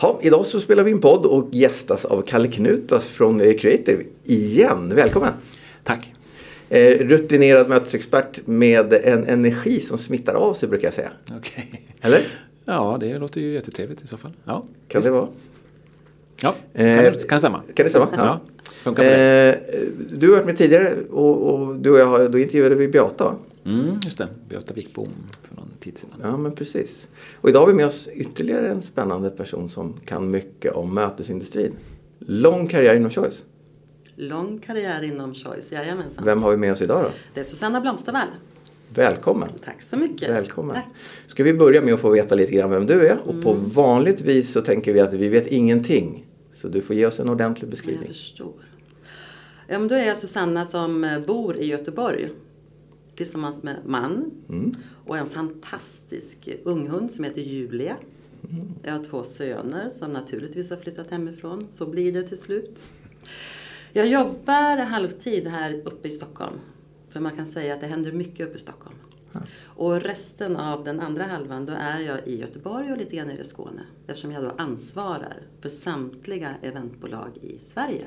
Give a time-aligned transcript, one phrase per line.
[0.00, 4.92] Ja, idag så spelar vi in podd och gästas av Kalle Knutas från Creative igen.
[4.94, 5.32] Välkommen!
[5.84, 6.12] Tack.
[6.68, 11.10] Eh, rutinerad mötesexpert med en energi som smittar av sig brukar jag säga.
[11.36, 11.82] Okej.
[12.00, 12.20] Eller?
[12.64, 14.30] Ja, det låter ju jättetrevligt i så fall.
[14.44, 15.08] Ja, Kan visst.
[15.08, 15.28] det vara?
[16.42, 17.62] Ja, kan, Eh, det, kan stämma.
[17.74, 18.08] Kan det stämma?
[18.16, 19.52] Ja, funkar på det.
[19.54, 19.80] Eh,
[20.10, 23.24] du har varit med tidigare och, och du och jag har, då intervjuade vi Beata
[23.24, 23.34] va?
[23.64, 24.28] Mm, just det.
[24.48, 25.08] Beata Wickbom
[25.84, 26.10] tid sedan.
[26.22, 27.08] Ja men precis.
[27.40, 31.72] Och idag har vi med oss ytterligare en spännande person som kan mycket om mötesindustrin.
[32.18, 33.44] Lång karriär inom Choice.
[34.16, 36.24] Lång karriär inom Choice, jajamensan.
[36.24, 37.10] Vem har vi med oss idag då?
[37.34, 38.28] Det är Susanna Blomstervall.
[38.94, 39.48] Välkommen!
[39.64, 40.30] Tack så mycket.
[40.30, 40.74] Välkommen.
[40.74, 40.86] Tack.
[41.26, 43.18] Ska vi börja med att få veta lite grann vem du är?
[43.24, 46.26] Och på vanligt vis så tänker vi att vi vet ingenting.
[46.52, 48.08] Så du får ge oss en ordentlig Jag beskrivning.
[48.08, 48.52] förstår.
[49.68, 52.28] Ja, men då är jag Susanna som bor i Göteborg.
[53.16, 54.74] Tillsammans med man Mm.
[55.06, 57.96] och en fantastisk unghund som heter Julia.
[58.82, 61.66] Jag har två söner som naturligtvis har flyttat hemifrån.
[61.70, 62.78] Så blir det till slut.
[63.92, 66.58] Jag jobbar halvtid här uppe i Stockholm.
[67.08, 68.96] För man kan säga att det händer mycket uppe i Stockholm.
[69.64, 73.40] Och resten av den andra halvan då är jag i Göteborg och lite grann nere
[73.40, 73.80] i Skåne.
[74.06, 78.06] Eftersom jag då ansvarar för samtliga eventbolag i Sverige.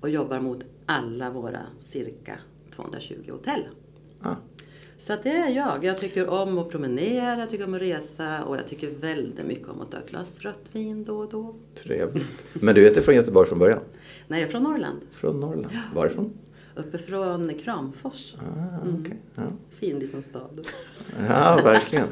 [0.00, 2.38] Och jobbar mot alla våra cirka
[2.80, 3.60] 220 hotell.
[4.22, 4.34] Ah,
[4.98, 5.84] Så det är jag.
[5.84, 9.68] Jag tycker om att promenera, jag tycker om att resa och jag tycker väldigt mycket
[9.68, 11.54] om att ta ett glas rött vin då och då.
[11.74, 12.26] trevligt.
[12.54, 13.80] Men du är inte från Göteborg från början?
[14.28, 14.98] Nej, jag är från Norrland.
[15.12, 15.78] Från Norrland?
[15.94, 16.32] Varifrån?
[16.76, 18.34] Uppifrån Kramfors.
[18.38, 19.16] Ah, okej.
[19.34, 19.42] ja.
[19.70, 20.66] Fin liten stad.
[21.28, 22.06] ja, verkligen.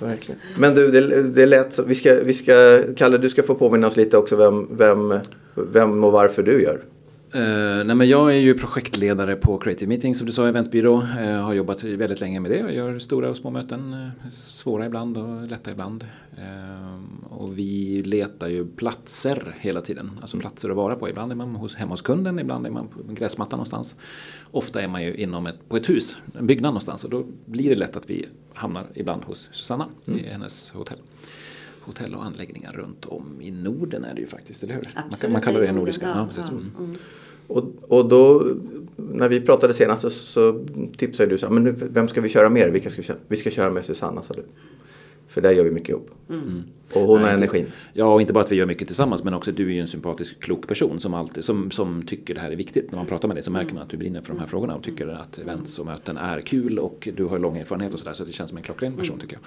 [0.00, 0.40] verkligen.
[0.58, 1.82] Men du, det, det lät så.
[1.82, 5.14] Vi ska, vi ska, Kalle, du ska få påminna oss lite också vem, vem,
[5.54, 6.80] vem och varför du gör.
[7.32, 10.96] Eh, nej, men jag är ju projektledare på Creative Meetings som du sa, eventbyrå.
[10.96, 13.92] Uh, har jobbat väldigt länge med det och gör stora och små möten.
[13.92, 16.06] eh, svåra ibland och lätta ibland.
[16.36, 20.10] Eh, och vi letar ju platser hela tiden.
[20.20, 21.08] Alltså platser att vara på.
[21.08, 23.96] Ibland är man hos, hemma hos kunden, ibland är man på en gräsmatta någonstans.
[24.50, 27.04] Ofta är man ju inom ett, på ett hus, en byggnad någonstans.
[27.04, 30.98] Och då blir det lätt att vi hamnar ibland hos Susanna i hennes hotell.
[31.90, 34.88] Hotell och anläggningar runt om i Norden är det ju faktiskt, eller hur?
[34.94, 36.06] Absolut, man kallar det nordiska.
[36.06, 36.70] Ja, ja, Mm.
[36.78, 36.96] mm.
[37.46, 38.46] Och, och då,
[38.96, 40.64] när vi pratade senast så, så
[40.96, 42.68] tipsade du så men nu, vem ska vi köra mer?
[42.68, 43.16] Vilka ska vi köra?
[43.28, 44.42] Vi ska köra med Susanna sa du.
[45.30, 46.10] För där gör vi mycket ihop.
[46.94, 47.66] Och hon har inte- energin.
[47.92, 49.80] Ja, och inte bara att vi gör mycket tillsammans men också att du är ju
[49.80, 52.92] en sympatisk, klok person som, alltid, som, som tycker det här är viktigt.
[52.92, 54.74] När man pratar med dig så märker man att du brinner för de här frågorna
[54.76, 58.12] och tycker att events och möten är kul och du har lång erfarenhet och sådär
[58.12, 59.42] så det känns som en klockren person tycker jag.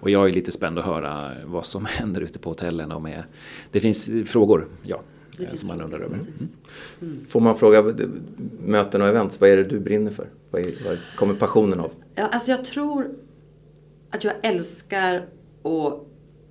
[0.00, 3.22] Och jag är lite spänd att höra vad som händer ute på hotellen och med,
[3.70, 5.02] det finns frågor, ja,
[5.38, 6.16] Det finns som man undrar över.
[6.16, 7.16] Mm.
[7.28, 7.94] Får man fråga
[8.64, 10.26] möten och event, vad är det du brinner för?
[10.50, 11.90] Vad, är, vad kommer passionen av?
[12.14, 13.08] Ja, alltså jag tror
[14.14, 15.16] att jag älskar
[15.62, 16.06] att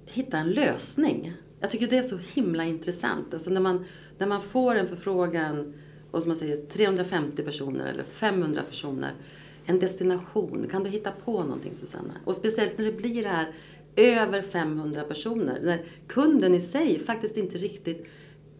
[0.06, 1.34] hitta en lösning.
[1.60, 3.34] Jag tycker det är så himla intressant.
[3.34, 3.86] Alltså när, man,
[4.18, 5.74] när man får en förfrågan
[6.12, 9.12] och som man säger 350 personer eller 500 personer.
[9.66, 10.68] En destination.
[10.72, 12.14] Kan du hitta på någonting Susanna?
[12.26, 13.52] Och speciellt när det blir det här
[13.96, 15.60] över 500 personer.
[15.64, 18.06] När kunden i sig faktiskt inte riktigt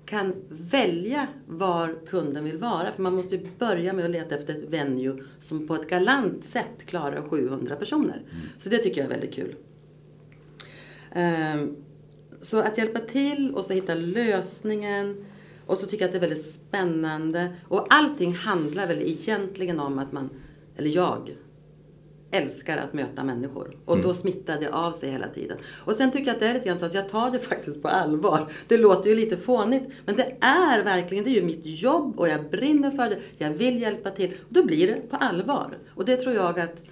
[0.06, 2.92] kan välja var kunden vill vara.
[2.92, 6.46] För man måste ju börja med att leta efter ett venue som på ett galant
[6.46, 8.22] sätt klarar 700 personer.
[8.58, 9.56] Så det tycker jag är väldigt kul.
[11.12, 11.76] Ehm,
[12.42, 15.26] Så att hjälpa till och så hitta lösningen.
[15.66, 17.56] Och så tycker jag att det är väldigt spännande.
[17.68, 20.30] Och allting handlar väl egentligen om att man,
[20.78, 21.36] eller jag,
[22.34, 23.76] älskar att möta människor.
[23.86, 25.58] Och då smittar det av sig hela tiden.
[25.86, 27.82] Och sen tycker jag att det är lite grann så att jag tar det faktiskt
[27.82, 28.48] på allvar.
[28.68, 29.84] Det låter ju lite fånigt.
[30.06, 33.18] Men det är verkligen, det är ju mitt jobb och jag brinner för det.
[33.38, 34.30] Jag vill hjälpa till.
[34.30, 35.78] Och då blir det på allvar.
[35.96, 36.84] Och det tror jag att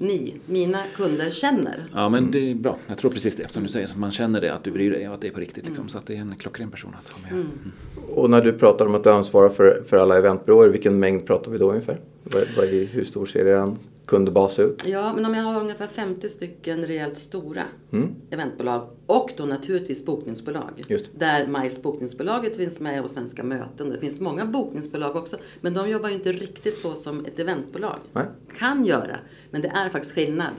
[0.00, 1.84] ni, mina kunder, känner.
[1.94, 4.54] Ja men det är bra, jag tror precis det som du säger, man känner det
[4.54, 5.88] att du bryr dig och att det är på riktigt liksom.
[5.88, 7.32] Så att det är en klockren person att ha med.
[7.32, 7.72] Mm.
[8.08, 11.52] Och när du pratar om att du ansvarar för, för alla eventbyråer, vilken mängd pratar
[11.52, 12.00] vi då ungefär?
[12.24, 13.76] Vad, vad är, hur stor ser er
[14.08, 14.86] kundbas ut?
[14.86, 17.62] Ja, men om jag har ungefär 50 stycken rejält stora
[17.92, 18.14] Mm.
[18.30, 20.70] eventbolag och då naturligtvis bokningsbolag.
[20.88, 21.18] Just.
[21.20, 23.90] Där Majs bokningsbolaget finns med och Svenska möten.
[23.90, 25.36] Det finns många bokningsbolag också.
[25.60, 28.24] Men de jobbar ju inte riktigt så som ett eventbolag Nej.
[28.58, 29.18] kan göra.
[29.50, 30.52] Men det är faktiskt skillnad.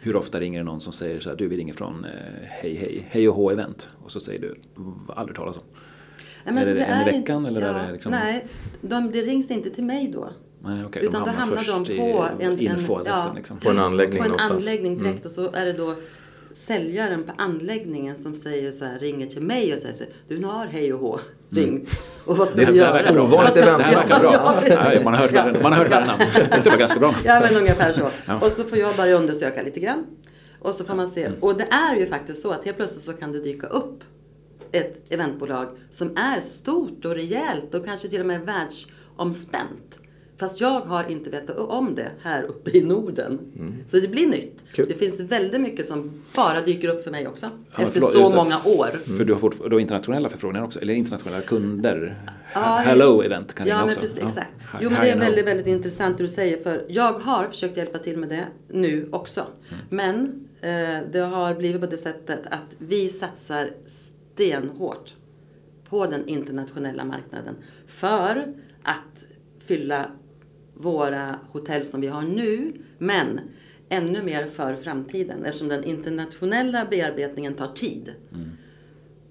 [0.00, 2.10] Hur ofta ringer det någon som säger så här, du vi ringer från eh,
[2.42, 3.88] Hej Hej, Hej och H event.
[4.04, 5.62] Och så säger du, "V- aldrig talas om.
[6.44, 8.12] Nej, men är så det, en i veckan inte- eller ja, är det liksom?
[8.12, 8.46] Nej,
[8.80, 10.30] de, det rings inte till mig då.
[10.66, 13.56] Nej, okej, Utan då hamnar de på en, en, ja, liksom.
[13.60, 15.94] På en anläggning på en anläggning direkt och så är det då
[16.52, 20.44] säljaren på anläggningen som säger så här, ringer till mig och säger så här, du
[20.44, 21.20] har hej och hå
[21.50, 21.88] ringt.
[22.24, 22.66] Och vad ska Mm.
[22.66, 22.96] Det, vi det göra?
[22.96, 23.24] här verkar bra.
[23.24, 24.32] Ovanligt Det här verkar bra.
[24.32, 24.92] Ja.
[24.94, 26.22] Ja, man har hört värre- man har hört värre namn.
[26.64, 27.14] Det var ganska bra.
[27.24, 28.08] Ja, men ungefär så.
[28.26, 28.40] Ja.
[28.40, 30.06] Och så får jag börja undersöka lite grann.
[30.58, 31.30] Och så får man se.
[31.40, 34.04] Och det är ju faktiskt så att helt plötsligt så kan det dyka upp
[34.72, 39.98] ett eventbolag som är stort och rejält och kanske till och med världsomspänt.
[40.36, 43.38] Fast jag har inte vetat om det här uppe i Norden.
[43.86, 44.42] Så det blir nytt.
[44.62, 44.72] Mm.
[44.72, 44.86] Kul.
[44.88, 47.46] Det finns väldigt mycket som bara dyker upp för mig också.
[47.76, 49.16] Ja, efter förlåt, så många år.
[49.16, 52.14] För du har, fort, du har internationella förfrågningar också, eller internationella kunder.
[52.54, 54.00] Ja, Hello event kan Ja, men också.
[54.00, 54.50] precis, exakt.
[54.72, 56.62] Hi- Jo, men det är väldigt, väldigt intressant det du säger.
[56.62, 59.40] För jag har försökt hjälpa till med det nu också.
[59.40, 59.84] Mm.
[59.90, 63.70] Men eh, det har blivit på det sättet att vi satsar
[64.34, 65.14] stenhårt
[65.88, 67.54] på den internationella marknaden.
[67.86, 69.24] För att
[69.66, 70.06] fylla
[70.74, 72.72] våra hotell som vi har nu.
[72.98, 73.40] Men
[73.88, 75.44] ännu mer för framtiden.
[75.44, 78.12] Eftersom den internationella bearbetningen tar tid.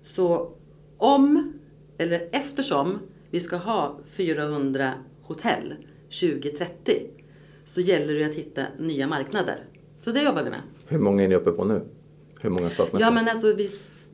[0.02, 0.52] Så
[0.98, 1.54] om,
[1.98, 3.00] eller eftersom
[3.30, 5.74] vi ska ha 400 hotell
[6.10, 7.08] 2030
[7.66, 9.60] så gäller det att hitta nya marknader.
[9.98, 10.60] Så det jobbar vi med.
[10.88, 11.82] Hur många är ni uppe på nu?
[12.42, 13.70] Hur många saknas Ja men alltså, vi,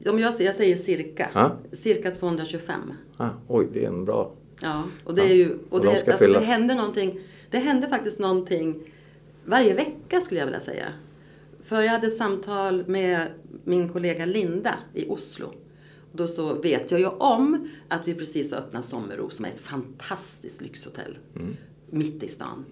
[0.10, 1.30] om jag, säger- jag säger cirka.
[1.34, 1.58] Ja.
[1.72, 2.82] Cirka 225.
[3.18, 4.34] Ah, oj, det är en bra...
[4.62, 5.54] Ja, och det är ju...
[5.54, 7.20] och Och de det, alltså, det händer någonting.
[7.50, 8.84] Det händer faktiskt någonting
[9.46, 10.86] varje vecka skulle jag vilja säga.
[11.64, 13.28] För jag hade samtal med
[13.64, 15.54] min kollega Linda i Oslo.
[16.12, 19.60] Då så vet jag ju om att vi precis har öppnat Sommerro som är ett
[19.60, 21.18] fantastiskt lyxhotell.
[21.36, 21.58] Mm.
[21.90, 22.66] Mitt i stan.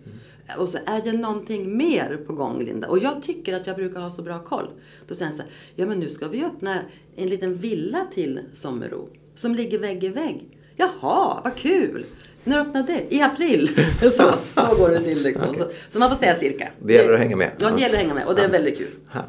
[0.58, 2.88] Och så är det någonting mer på gång Linda.
[2.88, 4.70] Och jag tycker att jag brukar ha så bra koll.
[5.08, 6.80] Då säger han så här, ja men nu ska vi öppna
[7.16, 9.10] en liten villa till Sommerro.
[9.36, 10.57] Som ligger vägg i vägg.
[10.78, 12.06] Jaha, vad kul!
[12.44, 13.16] När öppnade det?
[13.16, 13.70] I april.
[14.02, 15.54] Så, så går det till liksom.
[15.56, 16.70] Så, så man får säga cirka.
[16.80, 17.52] Det gäller att hänga med.
[17.60, 18.28] Ja, det gäller att hänga med.
[18.28, 18.88] Och det är väldigt kul.
[19.08, 19.22] Ha.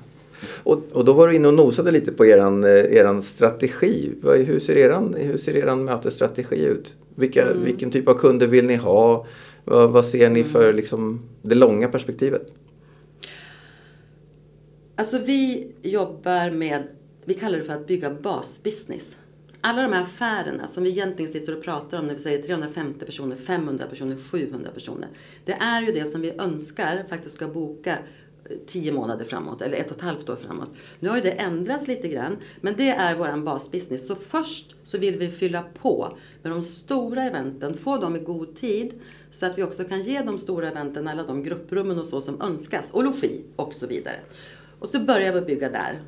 [0.62, 4.11] Och, och då var du inne och nosade lite på eran, eh, eran strategi.
[4.23, 6.95] Hur ser eran, hur ser eran mötesstrategi ut?
[7.15, 7.65] Vilka, Mm.
[7.65, 9.27] Vilken typ av kunder vill ni ha?
[9.65, 12.53] Vad, vad ser ni för liksom, det långa perspektivet?
[14.97, 16.83] Alltså vi jobbar med,
[17.25, 19.17] vi kallar det för att bygga basbusiness.
[19.69, 23.06] Alla de här affärerna som vi egentligen sitter och pratar om när vi säger 350
[23.06, 25.09] personer, 500 personer, 700 personer.
[25.44, 27.99] Det är ju det som vi önskar faktiskt ska boka
[28.44, 30.76] eh, 10 månader framåt eller ett och ett halvt år framåt.
[31.00, 34.06] Nu har ju det ändrats lite grann men det är våran basbusiness.
[34.06, 38.56] Så först så vill vi fylla på med de stora eventen, få dem i god
[38.56, 38.93] tid
[39.31, 42.41] så att vi också kan ge de stora eventen alla de grupprummen och så som
[42.41, 44.21] önskas och logi och så vidare.
[44.79, 46.00] Och så börjar vi bygga där.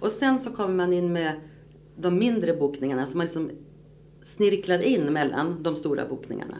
[0.00, 1.40] Och sen så kommer man in med
[1.96, 3.50] de mindre bokningarna som man liksom
[4.22, 6.56] snirklar in mellan de stora bokningarna.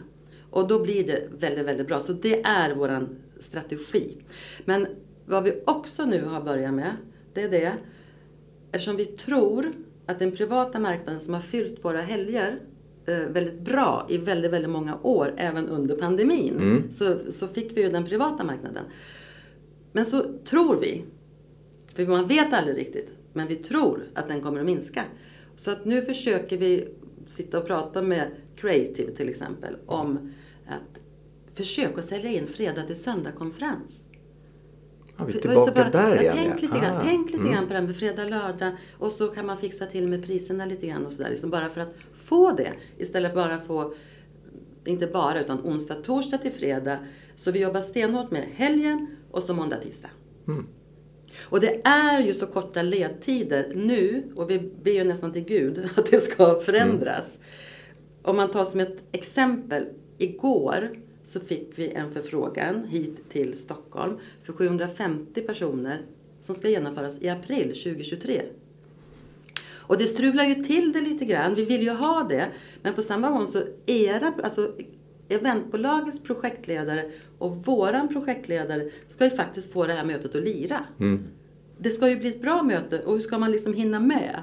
[0.49, 1.99] Och då blir det väldigt, väldigt bra.
[1.99, 3.09] Så det är våran
[3.39, 4.17] strategi.
[4.65, 4.87] Men
[5.25, 6.91] vad vi också nu har börjat med,
[7.33, 7.73] det är det.
[8.71, 9.71] Eftersom vi tror
[10.05, 12.59] att den privata marknaden som har fyllt våra helger
[13.05, 17.81] eh, väldigt bra i väldigt, väldigt många år, även under pandemin, så, så fick vi
[17.81, 18.83] ju den privata marknaden.
[19.91, 21.03] Men så tror vi,
[21.93, 25.03] för man vet aldrig riktigt, men vi tror att den kommer att minska.
[25.55, 26.87] Så att nu försöker vi
[27.27, 30.33] sitta och prata med Creative till exempel om
[30.67, 31.01] att
[31.57, 34.05] försöka sälja in fredag till söndag-konferens.
[35.17, 36.35] Ja, vi är tillbaka bara, där igen.
[36.37, 37.53] Tänk lite, grann, Ah, tänk lite mm.
[37.53, 40.87] grann på här med fredag, lördag och så kan man fixa till med priserna lite
[40.87, 41.29] grann och sådär.
[41.29, 43.93] Liksom bara för att få det istället för bara få,
[44.85, 46.99] inte bara utan onsdag, torsdag till fredag.
[47.35, 50.09] Så vi jobbar stenhårt med helgen och så måndag, tisdag.
[50.47, 50.67] Mm.
[51.41, 55.89] Och det är ju så korta ledtider nu och vi ber ju nästan till Gud
[55.95, 57.39] att det ska förändras.
[58.21, 59.85] Om man tar som ett exempel.
[60.17, 60.89] Igår
[61.23, 66.01] så fick vi en förfrågan hit till Stockholm för 750 personer
[66.39, 68.41] som ska genomföras i april 2023.
[69.87, 71.55] Och det strular ju till det lite grann.
[71.55, 72.47] Vi vill ju ha det.
[72.81, 74.71] Men på samma gång så era, alltså
[75.29, 80.79] eventbolagets projektledare och våran projektledare ska ju faktiskt få det här mötet att lira.
[80.99, 81.19] Mm.
[81.77, 84.39] Det ska ju bli ett bra möte och hur ska man liksom hinna med?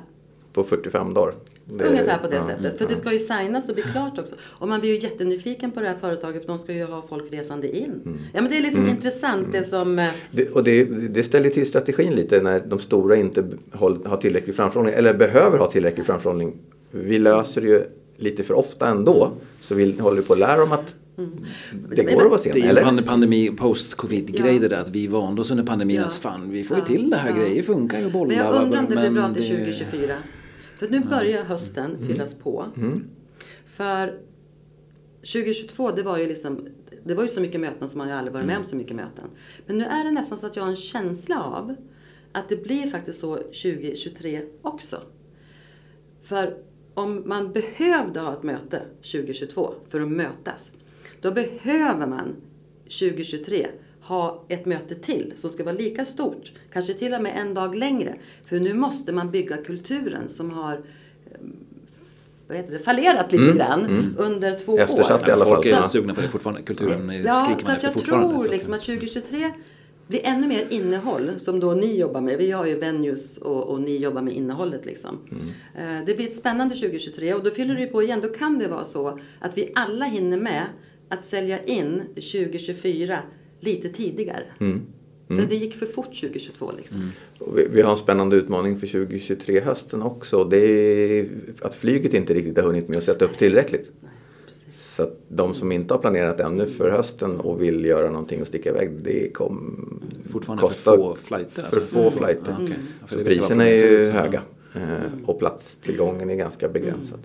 [0.53, 1.35] På 45 dagar.
[1.65, 2.79] Det- Ungefär på det ja, sättet.
[2.79, 4.35] För det ska ju signas och bli klart också.
[4.43, 7.33] Och man blir ju jättenyfiken på det här företaget för de ska ju ha folk
[7.33, 7.85] resande in.
[8.05, 8.19] Mm.
[8.35, 9.99] Ja men det är liksom intressant det som...
[9.99, 14.57] eh, Det, och det, det ställer till strategin lite när de stora inte har tillräcklig
[14.57, 16.59] framförhållning eller behöver ha tillräcklig framförhållning.
[16.91, 17.83] Vi löser det ju
[18.17, 19.31] lite för ofta ändå.
[19.61, 20.95] Så vi håller på att lära dem att
[21.97, 22.53] det går att vara sen.
[22.55, 22.83] Det är Eller?
[22.83, 24.61] en pandemi, post-covid-grej Ja.
[24.61, 26.05] det där att vi vande oss under pandemin Ja.
[26.05, 26.87] att fan vi får ju Ja.
[26.87, 27.37] till det här, Ja.
[27.37, 28.27] grejer funkar ju bollar.
[28.29, 30.15] Men jag undrar om det blir bra till det- 2024.
[30.79, 32.67] För nu börjar hösten fyllas på.
[33.67, 34.19] För
[35.23, 36.69] 2022 det var ju liksom
[37.05, 38.97] det var ju så mycket möten som man ju aldrig varit med om så mycket
[38.97, 39.25] möten.
[39.67, 41.75] Men nu är det nästan så att jag har en känsla av
[42.33, 45.03] att det blir faktiskt så 2023 också.
[46.23, 46.57] För
[46.95, 50.73] om man behövde ha ett möte 2022 för att mötas.
[51.23, 52.37] Då behöver man
[52.85, 53.67] 2023
[54.01, 56.53] ha ett möte till som ska vara lika stort.
[56.73, 58.15] Kanske till och med en dag längre.
[58.45, 60.81] För nu måste man bygga kulturen som har
[62.49, 64.15] vad heter det, fallerat lite Mm, grann mm.
[64.19, 65.29] under två Eftersatt år.
[65.29, 65.55] i alla fall.
[65.55, 65.83] Folk är Ja.
[65.89, 66.63] sugna på det fortfarande.
[66.63, 68.29] Kulturen är- Ja, skriker så man att efter jag fortfarande.
[68.29, 69.51] tror så att- liksom att 2023
[70.07, 72.39] blir ännu mer innehåll som då ni jobbar med.
[72.39, 75.19] Vi har ju venues och, och ni jobbar med innehållet liksom.
[75.31, 75.99] Mm.
[75.99, 78.21] Eh, Det blir ett spännande 2023 och då fyller det på igen.
[78.23, 80.63] Då kan det vara så att vi alla hinner med
[81.13, 83.19] att sälja in 2024
[83.61, 84.45] lite tidigare.
[84.61, 84.81] Mm.
[85.29, 87.13] För det gick för fort 2022 liksom.
[87.39, 90.45] Och Vi, vi har en spännande utmaning för 2023 hösten också.
[90.45, 91.29] Det är
[91.61, 93.93] att flyget inte riktigt har hunnit med att sätta upp tillräckligt.
[94.47, 94.95] Precis.
[94.95, 98.47] Så att de som inte har planerat ännu för hösten och vill göra någonting och
[98.47, 99.73] sticka iväg, det kommer
[100.31, 101.63] Fortfarande kosta för få flighter?
[101.63, 101.81] För alltså?
[101.81, 102.57] få flighter.
[102.59, 102.79] Ja, okej.
[103.01, 104.43] Ja, för Så det vet jag priserna är ju höga
[104.75, 104.81] eh,
[105.27, 107.19] och platstillgången är ganska begränsad.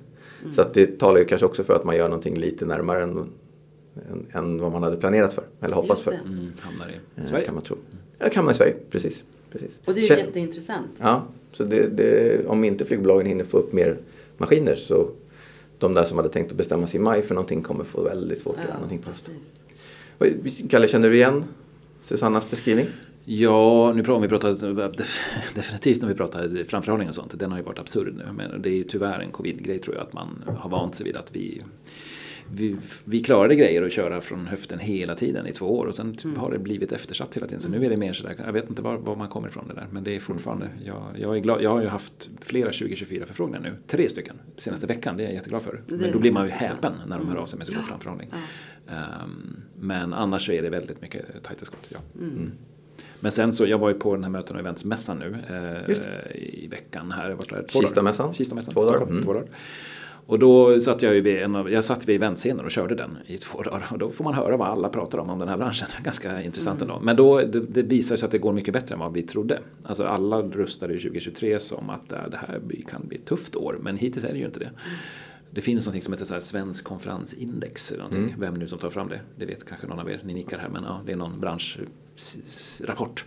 [0.51, 3.29] Så att det talar ju kanske också för att man gör någonting lite närmare än,
[4.11, 6.11] än, än vad man hade planerat för eller hoppats för.
[6.11, 6.17] det.
[6.17, 7.45] Mm, hamnar i Eh, Sverige.
[7.45, 7.77] Kan man tro.
[8.19, 9.23] Ja, kan man i Sverige, precis.
[9.51, 9.79] precis.
[9.85, 10.87] Och det är ju Kän- jätteintressant.
[10.99, 13.97] Ja, så det, det, om inte flygbolagen hinner få upp mer
[14.37, 15.09] maskiner så
[15.79, 18.41] de där som hade tänkt att bestämma sig i maj för någonting kommer få väldigt
[18.41, 19.33] svårt att göra någonting på hösten.
[20.69, 21.43] Kalle, känner du igen
[22.01, 22.85] Susannas beskrivning?
[23.25, 24.49] Ja, nu pratar om vi pratar
[25.55, 27.39] definitivt om vi pratar framförhållning och sånt.
[27.39, 28.23] Den har ju varit absurd nu.
[28.37, 31.17] Men det är ju tyvärr en covid-grej tror jag att man har vant sig vid
[31.17, 31.61] att vi
[32.51, 36.15] vi, vi klarade grejer att köra från höften hela tiden i två år och sen
[36.15, 37.61] typ har det blivit eftersatt hela tiden.
[37.61, 39.73] Så nu är det mer sådär, jag vet inte var, var man kommer ifrån det
[39.73, 39.87] där.
[39.91, 43.61] Men det är fortfarande, jag, jag är glad, jag har ju haft flera 2024 förfrågningar
[43.61, 43.73] nu.
[43.87, 45.81] Tre stycken senaste veckan, det är jag jätteglad för.
[45.87, 48.29] Men då blir man ju häpen när de hör av sig med så god framförhållning.
[48.31, 48.93] Ja.
[48.93, 51.87] Ehm, men annars så är det väldigt mycket tajta skott.
[51.89, 51.99] Ja.
[52.19, 52.51] Mm.
[53.19, 55.95] Men sen så, jag var ju på den här möten och eventsmässan nu eh,
[56.35, 57.29] i veckan här.
[57.29, 58.25] Jag där två Kistamässan.
[58.25, 58.33] dagar.
[58.33, 58.73] Kistamässan.
[58.73, 59.01] Två dagar.
[59.01, 59.23] Mm.
[59.23, 59.47] två dagar.
[60.27, 63.17] Och då satt jag ju vid en av, jag satt vid eventscenen och körde den
[63.25, 63.87] i två dagar.
[63.91, 65.87] Och då får man höra vad alla pratar om om den här branschen.
[66.03, 66.99] Ganska intressant ändå.
[66.99, 69.59] Men då, det, det visar sig att det går mycket bättre än vad vi trodde.
[69.83, 73.77] Alltså alla röstade ju 2023 som att det här kan bli ett tufft år.
[73.81, 74.69] Men hittills är det ju inte det.
[75.51, 77.91] Det finns något som heter så här svensk konferensindex.
[77.91, 78.35] Eller någonting.
[78.37, 79.19] Vem nu som tar fram det.
[79.35, 80.21] Det vet kanske någon av er.
[80.23, 83.25] Ni nickar här men ja, det är någon branschrapport.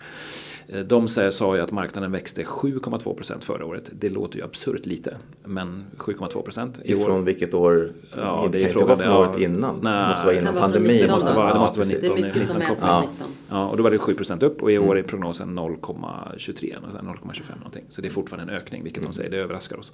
[0.73, 3.91] Eh, De sa sa ju att marknaden växte 7,2 procent förra året.
[3.93, 5.17] Det låter ju absurt lite.
[5.45, 6.81] Men 7,2 procent.
[6.85, 7.93] i år- Ifrån vilket år?
[8.17, 8.99] Ja, det är kan inte frågan.
[9.01, 9.19] Ja.
[9.19, 9.81] året innan.
[9.83, 10.03] Nej.
[10.03, 10.91] det måste vara innan pandemin.
[10.93, 12.03] 19, Det måste vara, det måste vara precis.
[12.03, 12.17] 19.
[12.23, 12.89] Det är mycket som 19 mäts kom.
[12.89, 13.01] med Ja.
[13.11, 13.27] 19.
[13.51, 14.89] Ja, och då var det 7 procent upp och i Mm.
[14.89, 17.85] år är prognosen 0,23, eller så här 0,25 någonting.
[17.89, 19.11] Så det är fortfarande en ökning, vilket Mm.
[19.11, 19.93] de säger, det överraskar oss.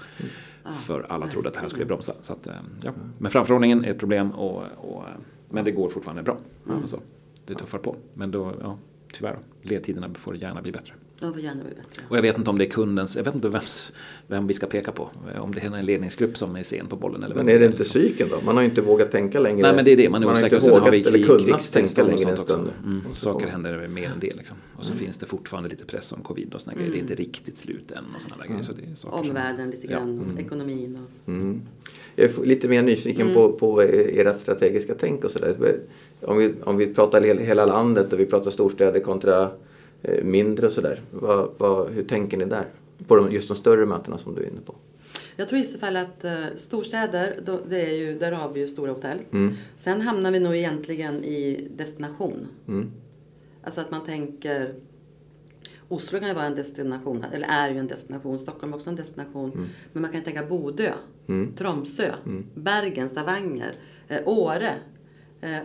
[0.87, 2.13] För alla trodde att det här skulle bromsa.
[2.21, 2.53] Så att, eh,
[2.83, 2.91] ja.
[3.19, 5.09] Men framförhållningen är ett problem, och, och, eh,
[5.51, 6.37] men det går fortfarande bra.
[6.67, 6.79] Mm.
[6.81, 7.01] Alltså,
[7.47, 7.97] det tuffar på.
[8.15, 8.77] Men då, ja,
[9.17, 10.93] tyvärr, ledtiderna får gärna bli bättre.
[11.21, 12.03] De får gärna bli bättre.
[12.09, 13.93] Och jag vet inte om det är kundens, jag vet inte vems,
[14.27, 15.11] vem vi ska peka på.
[15.39, 17.69] Om det är en ledningsgrupp som är sen på bollen eller Men är det är,
[17.69, 18.01] inte liksom.
[18.01, 18.41] psyken då?
[18.45, 19.63] Man har ju inte vågat tänka längre.
[19.63, 20.47] Nej men det är det, man är har osäker.
[20.47, 22.69] inte Och sen har vågat vi eller kunnat tänka längre en stund.
[22.85, 24.57] Mm, saker man- händer mer än det liksom.
[24.77, 26.91] Och så finns det fortfarande lite press om covid och såna grejer.
[26.91, 28.63] Det är inte riktigt slut än och sådana där grejer.
[28.63, 29.99] Så det är saker som- Omvärlden lite Ja.
[29.99, 31.29] grann, ekonomin och...
[31.29, 31.63] Mm.
[32.17, 35.77] Jag är lite mer nyfiken på, på ert strategiska tänk och sådär.
[36.27, 39.51] Om vi, om vi pratar hel- hela landet och vi pratar storstäder kontra
[40.03, 41.01] eh, mindre och sådär.
[41.95, 42.65] Hur tänker ni där?
[43.07, 44.75] På de, just de större mötena som du är inne på.
[45.37, 48.61] Jag tror i så fall att eh, storstäder, då, det är ju, där har vi
[48.61, 49.19] ju stora hotell.
[49.33, 49.55] Mm.
[49.77, 52.47] Sen hamnar vi nog egentligen i destination.
[52.69, 52.91] Mm.
[53.63, 54.75] Alltså att man tänker
[55.89, 58.39] Oslo kan ju vara en destination, eller är ju en destination.
[58.39, 59.69] Stockholm är också en destination.
[59.93, 60.93] Men man kan ju tänka Bodö,
[61.29, 61.53] Mm.
[61.57, 62.13] Tromsö,
[62.55, 63.73] Bergen, Stavanger,
[64.09, 64.71] eh, Åre,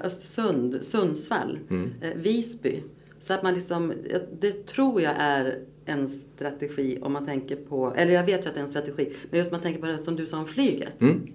[0.04, 1.92] Östersund, Sundsvall, Mm.
[2.01, 2.84] eh, Visby.
[3.20, 7.94] Så att man liksom, eh, det tror jag är en strategi om man tänker på,
[7.96, 9.88] eller jag vet ju att det är en strategi, men just om man tänker på
[9.88, 11.01] det som du sa om flyget.
[11.01, 11.28] Mm.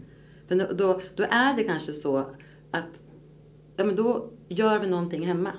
[0.48, 2.16] Då, då är det kanske så
[2.70, 3.00] att
[3.76, 5.52] ja, men då gör vi någonting hemma.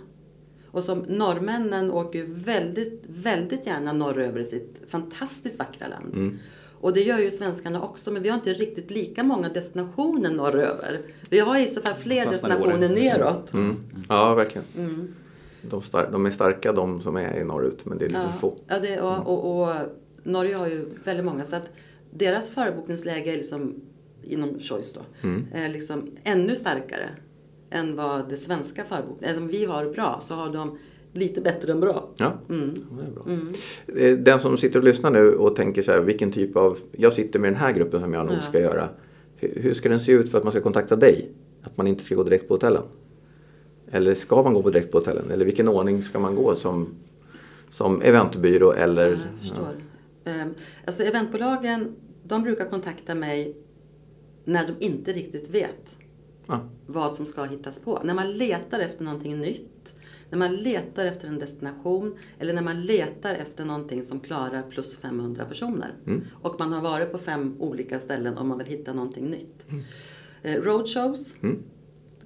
[0.72, 6.14] Och som norrmännen åker ju väldigt, väldigt gärna norröver i sitt fantastiskt vackra land.
[6.14, 6.38] Mm.
[6.82, 11.00] Och det gör ju svenskarna också, men vi har inte riktigt lika många destinationer norröver.
[11.30, 13.20] Vi har i så fall fler Åre, destinationer liksom.
[13.20, 13.54] neråt.
[13.54, 13.76] Mm.
[14.10, 14.68] Ja, verkligen.
[14.78, 15.16] Mm.
[15.62, 18.34] De, star- de är starka de som är i norrut men det är lite Ja,
[18.40, 18.58] få.
[18.68, 19.76] ja det, och, och, och
[20.24, 21.44] Norge har ju väldigt många.
[21.44, 21.70] Så att
[22.12, 23.76] deras förbokningsläge är liksom,
[24.24, 25.46] inom Choice då, Mm.
[25.54, 27.10] är liksom ännu starkare
[27.70, 30.78] än vad det svenska förbokningen, alltså om vi har bra så har de
[31.18, 32.10] lite bättre än bra.
[32.18, 32.74] Ja, Mm.
[32.98, 33.24] det är bra.
[33.26, 33.54] Mm.
[34.14, 37.14] Eh, Den som sitter och lyssnar nu och tänker så här, vilken typ av, jag
[37.14, 38.42] sitter med den här gruppen som jag nog Ja.
[38.42, 38.90] ska göra.
[39.36, 41.30] Hur, hur ska den se ut för att man ska kontakta dig?
[41.62, 42.84] Att man inte ska gå direkt på hotellen?
[43.92, 45.32] Eller ska man gå på direkt på hotellen?
[45.32, 46.88] Eller vilken ordning ska man gå som,
[47.70, 49.10] som eventbyrå eller?
[49.10, 49.76] Jag förstår.
[50.26, 50.54] Ehm,
[50.86, 53.56] Alltså eventbolagen, de brukar kontakta mig
[54.46, 55.98] när de inte riktigt vet
[56.48, 56.60] Ja.
[56.86, 58.00] vad som ska hittas på.
[58.04, 59.70] När man letar efter någonting nytt,
[60.30, 64.98] när man letar efter en destination eller när man letar efter någonting som klarar plus
[64.98, 65.94] 500 personer.
[66.32, 69.66] Och man har varit på fem olika ställen och man vill hitta någonting nytt.
[70.44, 71.36] Eh, roadshows.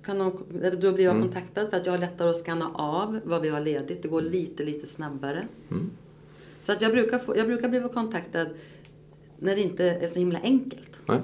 [0.04, 0.44] Kan de,
[0.82, 3.62] då blir jag kontaktad för att jag har lättare att scanna av vad vi har
[3.62, 4.02] ledigt.
[4.02, 5.48] Det går lite, lite snabbare.
[6.62, 8.48] Så att jag, brukar få, jag brukar bli kontaktad
[9.40, 11.02] när det inte är så himla enkelt.
[11.06, 11.20] Nej.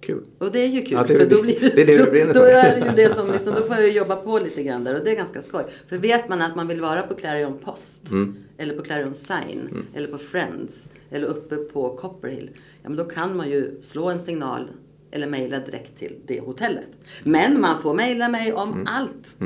[0.00, 0.24] Kul.
[0.38, 0.92] Och det är ju kul.
[0.92, 2.46] Ja, det är för då, blir, det är det du då, brinner då för.
[2.48, 5.10] är ju det som liksom, då får jag jobba på lite grann där och det
[5.10, 5.64] är ganska skoj.
[5.88, 8.36] För vet man att man vill vara på Clarion Post Mm.
[8.58, 12.50] eller på Clarion Sign eller på Friends eller uppe på Copperhill.
[12.82, 14.62] Ja men då kan man ju slå en signal
[15.10, 16.88] eller mejla direkt till det hotellet.
[17.24, 18.86] Men man får mejla mig om Mm.
[18.86, 19.36] allt.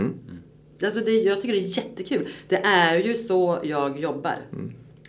[0.84, 2.28] Alltså det, jag tycker det är jättekul.
[2.48, 4.36] Det är ju så jag jobbar.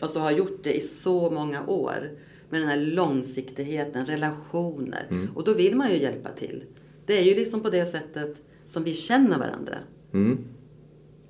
[0.01, 2.09] Och så har jag gjort det i så många år.
[2.53, 5.27] Med den här långsiktigheten, relationer.
[5.35, 6.63] Och då vill man ju hjälpa till.
[7.05, 9.77] Det är ju liksom på det sättet som vi känner varandra.
[10.13, 10.37] Mm.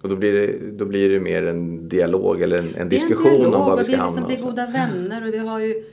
[0.02, 2.90] Och då blir, det, då blir det mer en dialog eller en, en är en
[2.90, 4.12] diskussion dialog om var vi ska vi hamna.
[4.12, 4.48] liksom blir och så.
[4.50, 5.84] goda vänner och vi har ju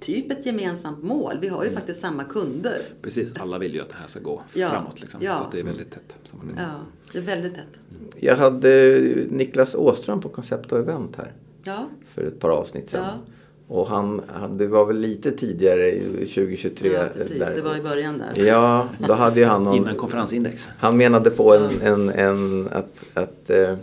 [0.00, 1.38] typ ett gemensamt mål.
[1.40, 2.80] Vi har ju faktiskt samma kunder.
[3.02, 5.00] Precis, alla vill ju att det här ska gå Ja, framåt.
[5.00, 5.22] Liksom.
[5.22, 5.34] ja.
[5.34, 6.62] Så att det är väldigt tätt samarbete.
[6.62, 6.80] Ja,
[7.12, 7.80] det är väldigt tätt.
[8.20, 11.32] Jag hade Niklas Åström på Koncept och Event här
[11.64, 13.04] Ja, för ett par avsnitt sedan.
[13.04, 13.32] Ja.
[13.70, 16.92] Och han, han, det var väl lite tidigare, i 2023.
[16.92, 17.38] ja precis.
[17.38, 17.54] där.
[17.56, 18.44] Det var i början där.
[18.44, 19.76] Ja, då hade ju han någon...
[19.76, 20.68] Innan konferensindex.
[20.78, 23.74] Han menade på en, en, en, att, att eh,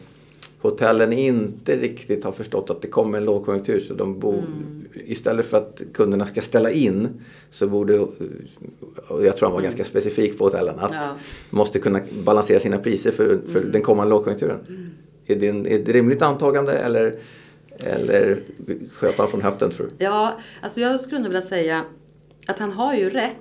[0.62, 3.80] hotellen inte riktigt har förstått att det kommer en lågkonjunktur.
[3.80, 4.86] Så de bo, Mm.
[4.94, 7.08] istället för att kunderna ska ställa in
[7.52, 11.04] så borde, och jag tror han var ganska specifik på hotellen, att Mm.
[11.04, 11.10] Ja.
[11.10, 11.18] Mm.
[11.50, 14.58] måste kunna balansera sina priser för, för den kommande lågkonjunkturen.
[15.26, 17.16] Är, det en, är det ett rimligt antagande eller,
[17.80, 18.44] eller
[18.92, 20.06] sköt han från höften tror du?
[20.06, 21.86] Ja, alltså jag skulle nog vilja säga
[22.48, 23.36] att han har ju rätt.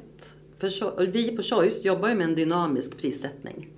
[0.58, 3.68] För vi på Choice jobbar ju med en dynamisk prissättning.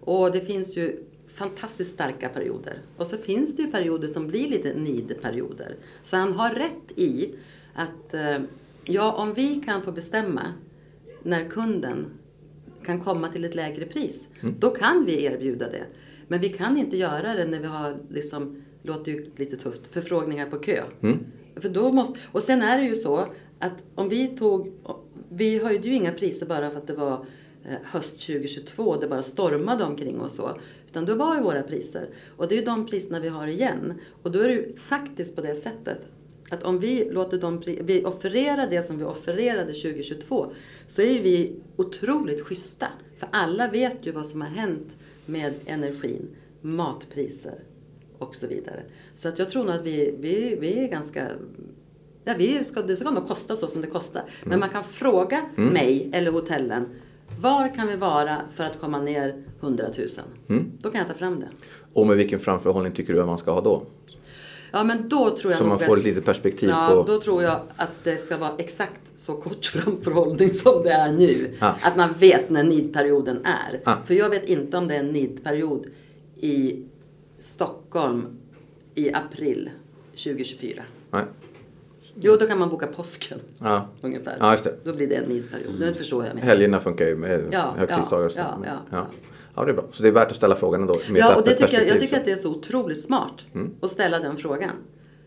[0.00, 0.96] Och det finns ju
[1.34, 2.78] fantastiskt starka perioder.
[2.96, 5.76] Och så finns det ju perioder som blir lite need-perioder.
[6.02, 7.34] Så han har rätt i
[7.74, 8.38] att eh,
[8.84, 10.42] ja, om vi kan få bestämma
[11.22, 12.06] när kunden
[12.84, 15.84] kan komma till ett lägre pris, då kan vi erbjuda det.
[16.28, 20.46] Men vi kan inte göra det när vi har, liksom, låter ju lite tufft, förfrågningar
[20.46, 20.82] på kö.
[21.56, 23.26] För då måste, och sen är det ju så
[23.58, 24.72] att om vi tog,
[25.28, 27.26] vi höjde ju inga priser bara för att det var
[27.64, 30.50] eh, höst 2022 och det bara stormade omkring och så.
[30.90, 32.08] Utan då var ju våra priser.
[32.36, 33.94] Och det är ju de priserna vi har igen.
[34.22, 35.98] Och då är det ju faktiskt på det sättet
[36.50, 40.52] att om vi låter dem, vi offererar det som vi offererade 2022
[40.88, 42.86] så är ju vi otroligt schyssta.
[43.18, 46.28] För alla vet ju vad som har hänt med energin,
[46.60, 47.58] matpriser
[48.18, 48.82] och så vidare.
[49.16, 51.28] Så att jag tror nog att vi, vi, vi är ganska
[52.26, 54.22] Ja, vi ska, det ska nog kosta så som det kostar.
[54.44, 56.86] Men man kan fråga mig eller hotellen.
[57.40, 59.84] Var kan vi vara för att komma ner 100
[60.48, 60.60] 000?
[60.80, 61.48] Då kan jag ta fram det.
[61.92, 63.82] Och med vilken framförhållning tycker du att man ska ha då?
[64.72, 67.12] Ja, men då tror jag Så man att- får ett litet perspektiv ja, på...
[67.12, 71.50] då tror jag att det ska vara exakt så kort framförhållning som det är nu.
[71.60, 71.74] Ja.
[71.82, 73.80] Att man vet när nidperioden är.
[73.84, 73.96] Ja.
[74.06, 75.86] För jag vet inte om det är en nidperiod
[76.40, 76.82] i
[77.44, 78.26] Stockholm
[78.94, 79.70] i april
[80.10, 80.82] 2024.
[81.10, 81.24] Nej.
[82.20, 83.38] Jo, då kan man boka påsken.
[83.58, 83.88] Ja.
[84.00, 84.36] Ungefär.
[84.40, 84.74] Ja, just det.
[84.84, 85.80] Då blir det en nidperiod.
[85.80, 86.34] Nu förstår jag.
[86.34, 86.44] Med.
[86.44, 88.38] Helgerna funkar ju med Ja, högtidsdagar och så.
[88.38, 88.96] ja, ja, ja.
[88.96, 89.06] ja.
[89.54, 89.84] ja, det är bra.
[89.92, 90.96] Så det är värt att ställa frågan ändå.
[91.10, 92.16] Med Ja, och det tycker jag, jag tycker så.
[92.20, 93.46] att det är så otroligt smart
[93.80, 94.70] att ställa den frågan.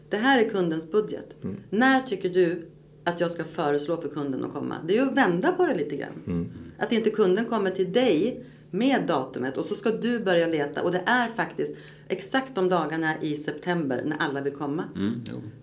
[0.10, 1.36] Det här är kundens budget.
[1.70, 2.70] När tycker du
[3.04, 4.76] att jag ska föreslå för kunden att komma?
[4.88, 6.50] Det är ju att vända på det lite grann.
[6.78, 8.44] Att inte kunden kommer till dig
[8.78, 10.84] med datumet och så ska du börja leta.
[10.84, 11.72] Och det är faktiskt
[12.08, 14.84] exakt de dagarna i september när alla vill komma.
[14.96, 15.14] Mm.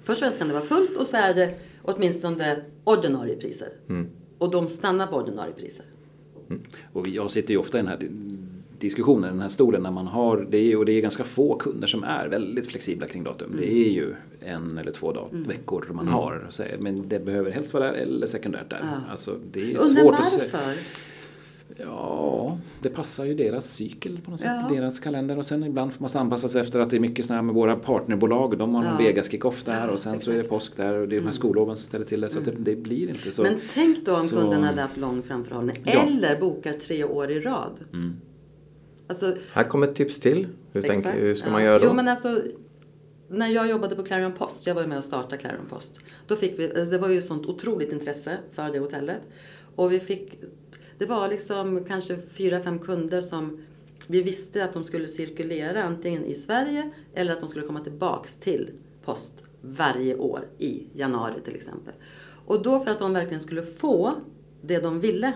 [0.05, 3.69] Först och främst kan det vara fullt och så är det åtminstone ordinarie priser.
[4.39, 5.85] Och de stannar på ordinarie priser.
[6.93, 8.11] Och vi- jag sitter ju ofta i den här di-
[8.79, 11.87] diskussionen, den här stolen när man har, det är, och det är ganska få kunder
[11.87, 13.55] som är väldigt flexibla kring datum.
[13.59, 16.47] Det är ju en eller två dag, veckor man har.
[16.51, 18.81] Så, men det behöver helst vara där eller sekundärt där.
[18.83, 19.11] Ja.
[19.11, 20.41] Alltså, det är svårt att se.
[21.77, 24.75] Ja, det passar ju deras cykel på något sätt, Ja.
[24.77, 25.39] deras kalender.
[25.39, 27.55] Och sen ibland får man anpassa sig efter att det är mycket så här med
[27.55, 28.59] våra partnerbolag.
[28.59, 28.99] De har någon Ja.
[28.99, 30.51] Vegas kick-off där och sen så är det exakt.
[30.53, 30.59] Mm.
[30.61, 32.31] påsk där och det är de här skolloven som ställer till det.
[32.31, 33.43] Så att det, det blir inte så.
[33.43, 35.77] Men tänk då om så- kunden hade haft lång framförhållning.
[35.85, 36.03] Ja.
[36.07, 37.73] Eller bokar tre år i rad.
[39.07, 40.47] Alltså, Här kommer ett tips till.
[40.73, 41.17] Hur, exakt.
[41.19, 41.53] hur ska Ja.
[41.53, 41.85] man göra då?
[41.87, 42.43] Jo, men alltså,
[43.29, 46.01] när jag jobbade på Clarion Post, jag var ju med och startade Clarion Post.
[46.27, 49.21] Då fick vi, alltså det var ju sånt otroligt intresse för det hotellet.
[49.77, 50.39] Och vi fick,
[50.99, 53.65] det var liksom kanske fyra, fem kunder som
[54.07, 58.35] vi visste att de skulle cirkulera antingen i Sverige eller att de skulle komma tillbaks
[58.35, 58.71] till
[59.05, 61.95] Post varje år i januari till exempel.
[62.47, 64.13] Och då för att de verkligen skulle få
[64.63, 65.33] det de ville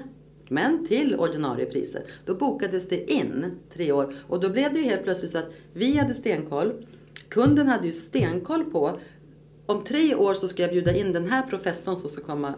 [0.49, 2.03] men till ordinarie priser.
[2.25, 3.45] Då bokades det in
[3.75, 6.87] tre år och då blev det ju helt plötsligt så att vi hade stenkoll.
[7.29, 8.99] Kunden hade ju stenkoll på
[9.67, 12.55] om tre år så ska jag bjuda in den här professorn som ska komma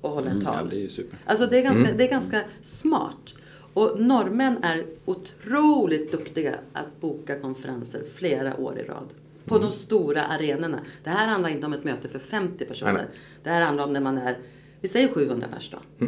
[0.00, 0.54] och hålla ett Mm, tal.
[0.56, 1.18] ja, det är ju super.
[1.26, 3.34] Alltså det är ganska, det är ganska smart.
[3.74, 9.06] Och norrmän är otroligt duktiga att boka konferenser flera år i rad.
[9.44, 10.80] På de stora arenorna.
[11.04, 12.92] Det här handlar inte om ett möte för 50 personer.
[12.92, 13.10] Nej, nej.
[13.42, 14.38] Det här handlar om när man är,
[14.80, 16.06] vi säger 700 pers då.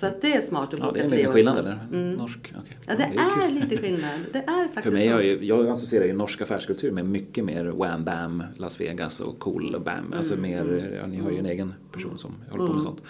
[0.00, 1.66] Så att det är smart att Ja, boka det är en tre liten år skillnad
[1.66, 1.78] rad.
[1.92, 2.12] Mm.
[2.12, 2.78] Norsk, okej.
[2.86, 3.54] Ja, det är är, kul.
[3.54, 4.10] lite skillnad.
[4.32, 5.08] Det är faktiskt För mig, så.
[5.08, 9.38] jag, är- jag associerar ju norsk affärskultur med mycket mer wham bam, Las Vegas och
[9.38, 10.12] cool bam.
[10.16, 13.02] Alltså Mm, mer, ja, ni har ju en egen person som håller på med sånt.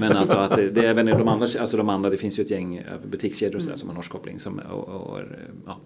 [0.00, 2.42] Men alltså att det, det är även de andra, alltså de andra, det finns ju
[2.42, 3.78] ett gäng eh, butikskedjor och sådär Mm.
[3.78, 4.38] som har norsk koppling.
[4.38, 5.20] Som, och, och,
[5.66, 5.78] ja,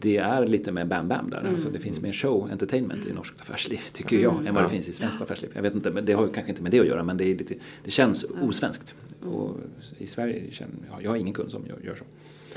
[0.00, 1.38] det är lite mer bam bam där.
[1.48, 1.78] Alltså Mm.
[1.78, 4.46] det finns mer show, entertainment i norskt affärsliv tycker jag.
[4.46, 5.50] Än vad det finns i svenskt affärsliv.
[5.54, 7.02] Jag vet inte, men det har ju kanske inte med det att göra.
[7.04, 8.94] Men det, är lite, det känns osvenskt.
[9.24, 9.56] Och
[9.98, 12.04] i Sverige, känner, ja, jag har ingen kund som gör, gör så.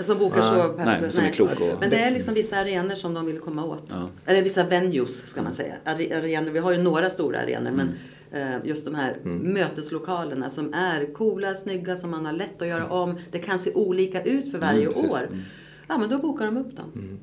[0.04, 0.86] Som bokar så pass.
[1.02, 3.66] Nej, som är klok och- Men det är liksom vissa arenor som de vill komma
[3.66, 3.84] åt.
[3.90, 4.10] Ja.
[4.26, 5.74] Eller vissa venues ska man säga.
[5.86, 7.90] Are- Arenor, vi har ju några stora arenor men
[8.32, 8.54] Mm.
[8.62, 12.88] eh, just de här möteslokalerna som är coola, snygga, som man har lätt att göra
[12.88, 13.16] om.
[13.32, 15.30] Det kan se olika ut för varje Mm, år.
[15.88, 17.20] Ja men då bokar de upp dem.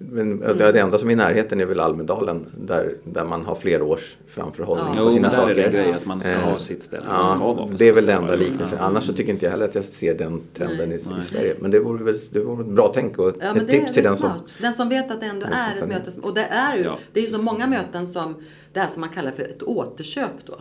[0.00, 0.36] Mm.
[0.36, 3.54] Men det, det enda som är i närheten är väl Almedalen där, där man har
[3.54, 5.02] flera års framförhållning Ja.
[5.02, 5.70] på Jo, sina där är det saker.
[5.72, 7.02] grej att man ska Eh, ha sitt ställe.
[7.08, 8.32] Man ska vara Ja, det är väl det ställe.
[8.32, 8.78] enda liknelsen.
[8.80, 8.84] Ja.
[8.84, 11.20] Annars så tycker inte jag heller att jag ser den trenden i, Nej.
[11.20, 11.54] i Sverige.
[11.60, 14.16] Men det vore väl det vore ett bra tänk och Ja, ett tips till den
[14.16, 14.30] som...
[14.60, 16.20] Den som vet att det ändå Den är ett möte.
[16.22, 18.34] Och det är ju, Ja, det är ju så många möten som
[18.72, 20.54] det här som man kallar för ett återköp då.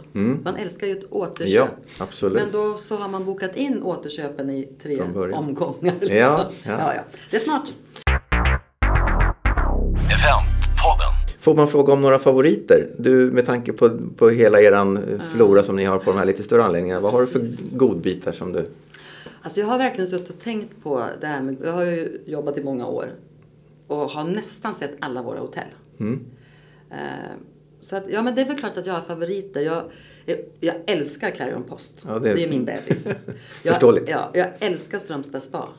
[0.44, 1.54] Man älskar ju ett återköp.
[1.54, 1.68] Ja,
[2.00, 2.34] absolut.
[2.44, 5.02] Men då så har man bokat in återköpen i tre
[5.34, 5.94] omgångar.
[6.00, 6.18] Liksom.
[6.18, 6.72] Ja, ja.
[6.80, 7.02] Ja, ja.
[7.32, 7.74] Det är smart.
[10.16, 11.14] Eventpodden.
[11.40, 12.90] Får man fråga om några favoriter?
[12.98, 16.26] Du med tanke på, på hela eran eh, flora som ni har på de här
[16.26, 17.02] lite större anläggningarna.
[17.02, 18.66] Vad har du för godbitar som du...
[19.42, 22.58] Alltså jag har verkligen suttit och tänkt på det här med, jag har ju jobbat
[22.58, 23.06] i många år
[23.88, 25.64] och har nästan sett alla våra hotell.
[26.00, 26.26] Mm.
[26.92, 26.98] Eh,
[27.82, 29.62] så att, ja men det är väl klart att jag har favoriter.
[29.62, 29.84] Jag,
[30.26, 32.04] jag, jag älskar Clarion Post.
[32.08, 32.34] Ja, det...
[32.34, 33.08] det- är min bebis.
[33.64, 34.00] jag.
[34.08, 35.70] Ja, jag älskar Strömstad spa.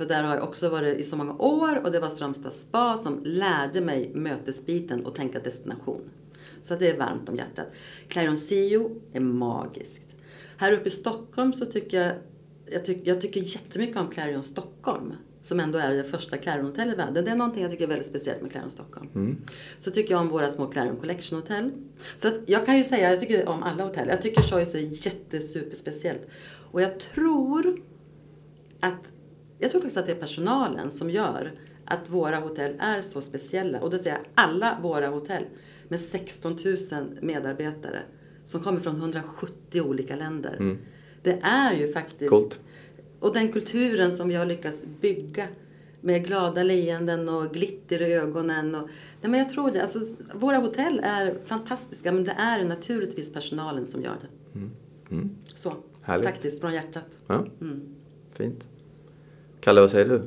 [0.00, 2.96] För där har jag också varit i så många år och det var Strömstad spa
[2.96, 6.10] som lärde mig mötesbiten och tänka destination.
[6.60, 7.66] Så det är varmt om hjärtat.
[8.08, 10.16] Clarion Sio är magiskt.
[10.56, 12.14] Här uppe i Stockholm så tycker jag,
[12.72, 15.12] jag, tyck, jag tycker jättemycket om Clarion Stockholm.
[15.42, 17.24] Som ändå är det första Clarion-hotellet i världen.
[17.24, 19.08] Det är någonting jag tycker är väldigt speciellt med Clarion Stockholm.
[19.78, 21.70] Så tycker jag om våra små Clarion Collection hotell.
[22.16, 24.08] Så att jag kan ju säga, jag tycker om alla hotell.
[24.08, 26.22] Jag tycker Choice är jättesuperspeciellt.
[26.70, 27.82] Och jag tror
[28.80, 29.12] att
[29.60, 31.52] jag tror faktiskt att det är personalen som gör
[31.84, 33.80] att våra hotell är så speciella.
[33.80, 35.44] Och då säger jag alla våra hotell
[35.88, 36.76] med 16 000
[37.20, 37.98] medarbetare
[38.44, 40.76] som kommer från 170 olika länder.
[41.22, 42.30] Det är ju faktiskt...
[42.30, 42.60] Coolt.
[43.20, 45.46] Och den kulturen som vi har lyckats bygga
[46.00, 48.74] med glada leenden och glitter i ögonen.
[48.74, 48.88] Och,
[49.20, 49.82] nej men jag tror det.
[49.82, 49.98] Alltså,
[50.34, 54.28] våra hotell är fantastiska men det är naturligtvis personalen som gör det.
[55.54, 56.26] Så, Härligt.
[56.26, 57.18] faktiskt från hjärtat.
[57.26, 57.80] Ja, Mm.
[58.32, 58.68] fint.
[59.60, 60.22] Kalle, vad säger du?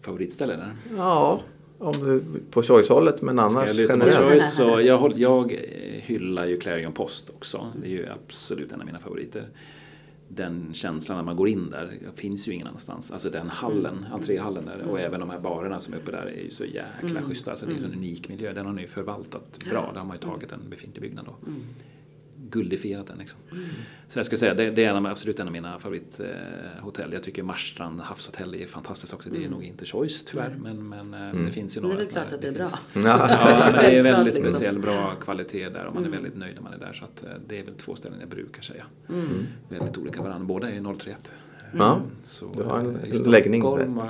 [0.00, 0.76] Favoritställe där?
[0.96, 1.40] Ja,
[1.78, 4.14] om du, på Choice-hållet men annars generellt.
[4.14, 5.58] Choice så jag, jag eh,
[6.02, 7.72] hyllar ju Clarion Post också.
[7.82, 9.48] Det är ju absolut en av mina favoriter.
[10.28, 13.10] Den känslan när man går in där finns ju ingen annanstans.
[13.10, 16.42] Alltså den hallen, entréhallen där och även de här barerna som är uppe där är
[16.42, 17.50] ju så jäkla schyssta.
[17.50, 18.52] Alltså det är ju en unik miljö.
[18.52, 19.90] Den har ni ju förvaltat bra.
[19.92, 21.48] Där har man ju tagit en befintlig byggnad och
[22.50, 23.40] guldifierat den liksom.
[24.08, 27.12] Så jag skulle säga det, det är en av, absolut en av mina favorithotell.
[27.12, 29.30] Jag tycker Marstrand havshotell är fantastiskt också.
[29.30, 31.96] Det är nog inte Choice tyvärr men, men eh, det finns ju Men det är
[31.96, 32.66] några väl klart att det är bra.
[32.66, 33.00] finns- Ja.
[33.30, 34.44] Ja, men det är väldigt liksom.
[34.52, 36.92] speciell, bra kvalitet där och man är väldigt nöjd när man är där.
[36.92, 38.84] Så att eh, det är väl två ställen jag brukar säga.
[39.68, 40.46] Väldigt olika varandra.
[40.46, 41.32] Båda är 031.
[41.78, 43.62] Ja, Så du har en- eh, i en Stockholm, läggning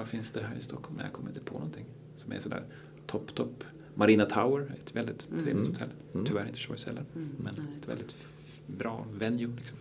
[0.06, 1.00] finns det här i Stockholm?
[1.02, 1.84] Jag kommer inte på någonting
[2.16, 2.62] som är sådär
[3.06, 3.64] topp, topp.
[3.94, 5.88] Marina Tower, ett väldigt trevligt hotell.
[6.26, 7.02] Tyvärr inte Choice heller.
[7.36, 8.14] Men ett väldigt
[8.66, 9.48] bra venue.
[9.56, 9.76] Liksom.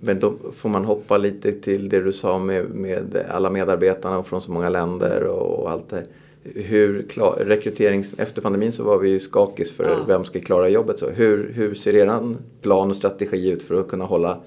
[0.00, 4.26] Men då får man hoppa lite till det du sa med, med alla medarbetarna och
[4.26, 6.06] från så många länder och allt det.
[6.42, 10.04] Hur klar, rekryterings, efter pandemin så var vi ju skakis för Ja.
[10.08, 10.98] vem ska klara jobbet.
[10.98, 14.40] Så hur, hur ser eran plan och strategi ut för att kunna hålla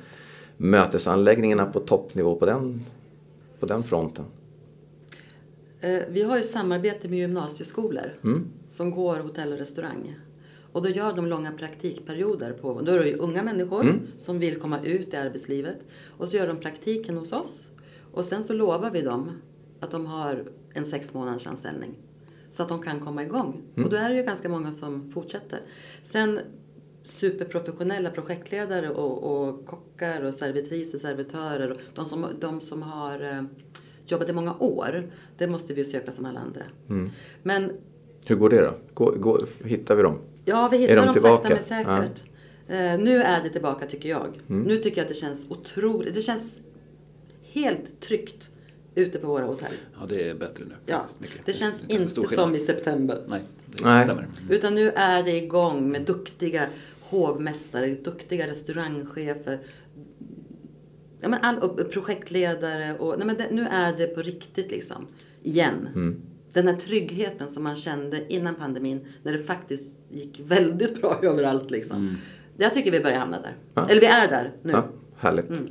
[0.57, 2.85] mötesanläggningarna på toppnivå på den,
[3.59, 4.25] på den fronten?
[5.81, 8.47] Eh, Vi har ju samarbete med gymnasieskolor Mm.
[8.69, 10.15] som går hotell och restaurang.
[10.71, 12.53] Och då gör de långa praktikperioder.
[12.53, 13.99] På, då är det ju unga människor Mm.
[14.17, 15.77] som vill komma ut i arbetslivet.
[16.17, 17.69] Och så gör de praktiken hos oss.
[18.11, 19.31] Och sen så lovar vi dem
[19.79, 21.95] att de har en sex månaders anställning.
[22.49, 23.61] Så att de kan komma igång.
[23.75, 23.85] Mm.
[23.85, 25.61] Och då är det ju ganska många som fortsätter.
[26.03, 26.39] Sen
[27.03, 31.71] superprofessionella projektledare och, och kockar och servitriser, servitörer.
[31.71, 33.43] Och de, som, de som har eh,
[34.11, 35.11] jobbat i många år.
[35.37, 36.63] Det måste vi söka som alla andra.
[36.89, 37.11] Mm.
[37.43, 37.71] Men
[38.27, 38.73] Hur går det då?
[38.93, 40.19] Går, går, hittar vi dem?
[40.45, 41.59] Ja, vi hittar de dem tillbaka?
[41.61, 42.23] sakta men säkert.
[42.67, 44.41] Eh, nu är det tillbaka tycker jag.
[44.49, 44.63] Mm.
[44.63, 46.13] Nu tycker jag att det känns otroligt.
[46.13, 46.61] Det känns
[47.41, 48.49] helt tryggt
[48.95, 49.73] ute på våra hotell.
[49.99, 50.75] Ja, det är bättre nu.
[50.85, 51.45] Ja, mycket.
[51.45, 53.23] det känns stor inte som i september.
[53.27, 54.03] Nej, det Nej.
[54.03, 54.27] stämmer.
[54.49, 56.67] Utan nu är det igång med duktiga
[57.01, 59.59] hovmästare, duktiga restaurangchefer.
[61.21, 65.07] Ja, men all, och projektledare och nej, men det, nu är det på riktigt liksom.
[65.43, 65.87] Igen.
[65.95, 66.21] Mm.
[66.53, 71.71] Den här tryggheten som man kände innan pandemin när det faktiskt gick väldigt bra överallt
[71.71, 72.17] liksom.
[72.57, 73.55] Jag tycker vi börjar hamna där.
[73.73, 73.87] Ja.
[73.89, 74.71] Eller vi är där nu.
[74.71, 75.49] Ja, härligt.
[75.49, 75.67] Mm.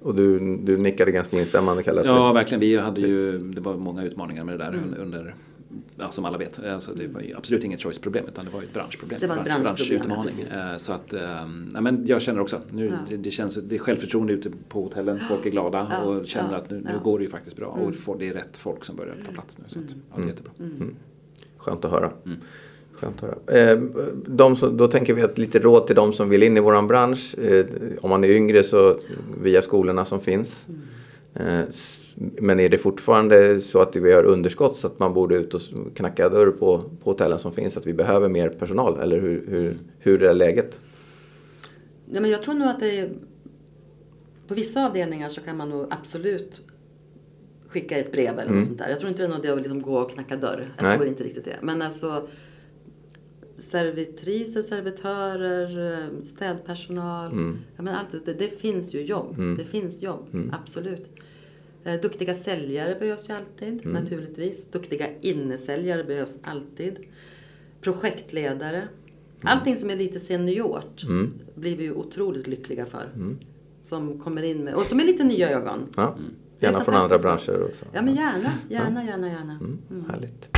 [0.00, 2.02] Och du, du nickade ganska instämmande Kalle.
[2.04, 2.60] Ja, verkligen.
[2.60, 5.34] Vi hade ju, det var många utmaningar med det där under,
[5.96, 6.64] ja, som alla vet.
[6.64, 9.20] Alltså, det var ju absolut inget choice-problem utan det var ju ett branschproblem.
[9.20, 10.24] Det var ett Bransch- ja, branschutmaning.
[10.24, 10.52] precis.
[10.52, 12.92] Eh, Så att, ehm, nej, men jag känner också, nu, Ja.
[13.08, 16.50] det, det känns, det är självförtroende ute på hotellen, folk är glada Ja, och känner
[16.52, 16.90] ja, att nu, nu ja.
[16.90, 17.02] Mm.
[17.02, 17.66] går det ju faktiskt bra.
[17.66, 19.64] Och får- det är rätt folk som börjar ta plats nu.
[19.68, 20.52] Så att, ja, det är jättebra.
[21.56, 22.10] Skönt att höra.
[22.26, 22.38] Mm.
[22.92, 23.70] Skönt att höra.
[23.72, 23.78] Eh,
[24.26, 26.86] de som, då tänker vi att lite råd till de som vill in i våran
[26.86, 27.34] bransch.
[28.00, 28.98] Om man är yngre så
[29.42, 30.66] via skolorna som finns.
[31.34, 31.62] Eh,
[32.16, 35.60] men är det fortfarande så att vi har underskott så att man borde ut och
[35.94, 37.76] knacka dörr på, på hotellen som finns?
[37.76, 39.00] Att vi behöver mer personal?
[39.00, 40.80] Eller hur, hur, hur är läget?
[42.06, 43.10] Nej, men jag tror nog att det är...
[44.48, 46.60] På vissa avdelningar så kan man nog absolut
[47.68, 48.88] skicka ett brev eller något sånt där.
[48.88, 50.72] Jag tror inte det är något idé att liksom gå och knacka dörr.
[50.76, 50.96] Jag Nej.
[50.96, 51.56] tror inte riktigt det.
[51.62, 52.28] Men alltså
[53.58, 57.56] servitriser, servitörer, eh, städpersonal.
[57.76, 59.56] Ja, men allt det, det finns ju jobb.
[59.58, 61.10] Det finns jobb, absolut.
[61.84, 64.66] Eh, Duktiga säljare behövs ju alltid, naturligtvis.
[64.70, 66.96] Duktiga innesäljare behövs alltid.
[67.80, 68.88] Projektledare.
[69.42, 71.02] Allting som är lite seniort
[71.54, 73.08] blir vi ju otroligt lyckliga för.
[73.82, 75.86] Som kommer in med, och som är lite nya ögon.
[75.96, 76.16] Ja,
[76.60, 77.84] är gärna från andra branscher också.
[77.92, 79.58] Ja men gärna, gärna, gärna, gärna.
[80.08, 80.48] Härligt.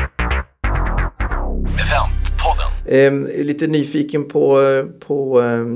[1.66, 3.28] Eventpodden.
[3.36, 4.60] Eh, lite nyfiken på,
[5.00, 5.66] på eh,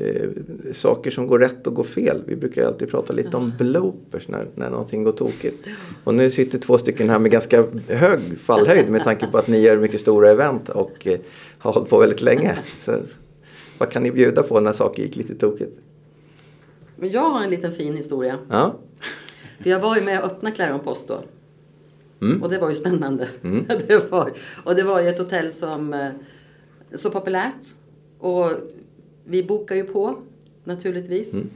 [0.00, 0.28] eh,
[0.72, 2.22] saker som går rätt och går fel.
[2.26, 5.68] Vi brukar alltid prata lite om bloopers när, när någonting går tokigt.
[6.04, 9.60] Och nu sitter två stycken här med ganska hög fallhöjd med tanke på att ni
[9.60, 11.18] gör mycket stora event och eh,
[11.58, 12.58] har hållit på väldigt länge.
[12.78, 12.96] Så,
[13.78, 15.78] vad kan ni bjuda på när saker gick lite tokigt?
[16.96, 18.38] Men jag har en liten fin historia.
[18.48, 18.76] Ja,
[19.62, 21.22] För jag var ju med och öppnade Clarion Post då.
[22.20, 22.42] Mm.
[22.42, 23.28] Och det var ju spännande.
[23.86, 24.32] det var,
[24.64, 26.10] och det var ju ett hotell som eh,
[26.94, 27.74] så populärt.
[28.18, 28.52] Och
[29.28, 30.22] vi bokar ju på
[30.64, 31.32] naturligtvis.
[31.32, 31.50] Mm.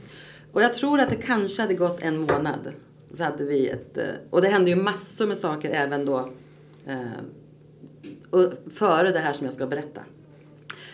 [0.51, 2.73] Och jag tror att det kanske hade gått en månad.
[3.11, 6.29] Så hade vi ett, eh, och det hände ju massor med saker även då.
[6.85, 10.01] Eh, före det här som jag ska berätta.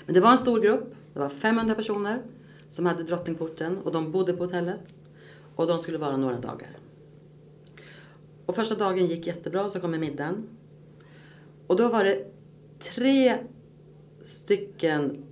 [0.05, 0.95] Men det var en stor grupp.
[1.13, 2.21] Det var 500 personer
[2.69, 4.79] som hade Drottningporten och de bodde på hotellet.
[5.55, 6.77] Och de skulle vara några dagar.
[8.45, 10.47] Och första dagen gick jättebra, så kommer middagen.
[11.67, 12.25] Och då var det
[12.79, 13.37] tre
[14.23, 15.23] stycken...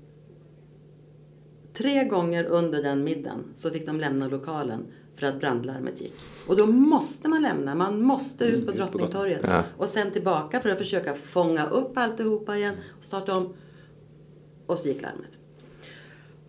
[1.78, 4.86] Tre gånger under den middagen så fick de lämna lokalen
[5.16, 6.14] för att brandlarmet gick.
[6.48, 7.76] Och då måste man lämna.
[7.76, 9.42] Man måste ut på på Drottningtorget.
[9.44, 9.64] Ja.
[9.78, 13.54] Och sen tillbaka för att försöka fånga upp alltihopa igen och starta om.
[14.66, 15.38] Och så gick larmet.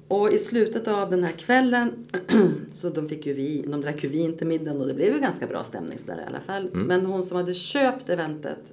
[0.08, 2.06] Och i slutet av den här kvällen
[2.72, 5.20] så de fick ju vi, de drack ju vin till middagen och det blev ju
[5.20, 6.70] ganska bra stämning sådär i alla fall.
[6.72, 8.72] Men hon som hade köpt eventet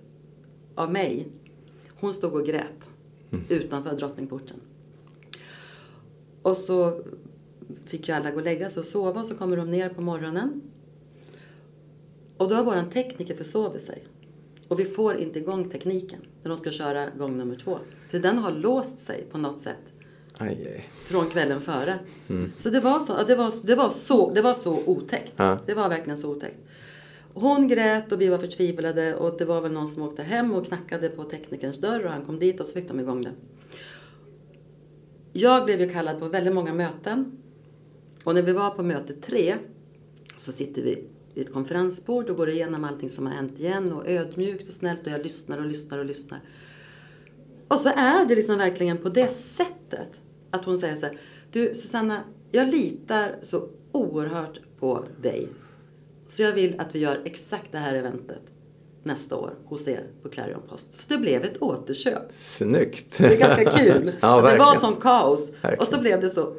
[0.76, 1.28] av mig,
[2.00, 2.90] hon stod och grät
[3.50, 4.58] utanför Drottningporten.
[6.46, 7.02] Och så
[7.86, 10.02] fick ju alla gå och lägga sig och sova och så kommer de ner på
[10.02, 10.62] morgonen.
[12.38, 14.04] Och då har våran tekniker försovit sig.
[14.68, 17.80] Och vi får inte igång tekniken när de ska köra gång nummer två.
[18.10, 19.94] För den har låst sig på något sätt
[20.38, 20.86] aj, aj.
[21.06, 22.00] från kvällen före.
[22.58, 25.34] Så det var så, det var, det var så, det var så otäckt.
[25.36, 25.60] Ja.
[25.66, 26.58] Det var verkligen så otäckt.
[27.34, 30.66] Hon grät och vi var förtvivlade och det var väl någon som åkte hem och
[30.66, 33.32] knackade på teknikerns dörr och han kom dit och så fick de igång det.
[35.38, 37.38] Jag blev ju kallad på väldigt många möten.
[38.24, 39.58] Och när vi var på möte tre
[40.36, 44.10] så sitter vi vid ett konferensbord och går igenom allting som har hänt igen och
[44.10, 46.40] ödmjukt och snällt och jag lyssnar och lyssnar och lyssnar.
[47.68, 50.22] Och så är det liksom verkligen på det sättet
[50.52, 51.20] att hon säger så här.
[51.52, 55.48] Du Susanna, jag litar så oerhört på dig.
[56.28, 58.55] Så jag vill att vi gör exakt det här eventet
[59.06, 60.96] nästa år hos er på Clarion Post.
[60.96, 62.22] Så det blev ett återköp.
[62.32, 63.18] Snyggt.
[63.18, 64.12] Det är ganska kul.
[64.20, 65.50] ja, att det var som kaos.
[65.52, 65.80] Verkligen.
[65.80, 66.54] Och så blev det så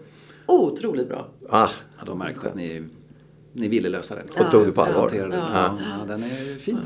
[0.47, 1.29] otroligt bra.
[1.51, 2.89] Ah, Ja, de märkte att ni,
[3.53, 4.45] ni ville lösa det.
[4.45, 5.11] och tog det på allvar.
[5.15, 5.27] Ja.
[5.33, 6.79] Ja, ja, den är fin.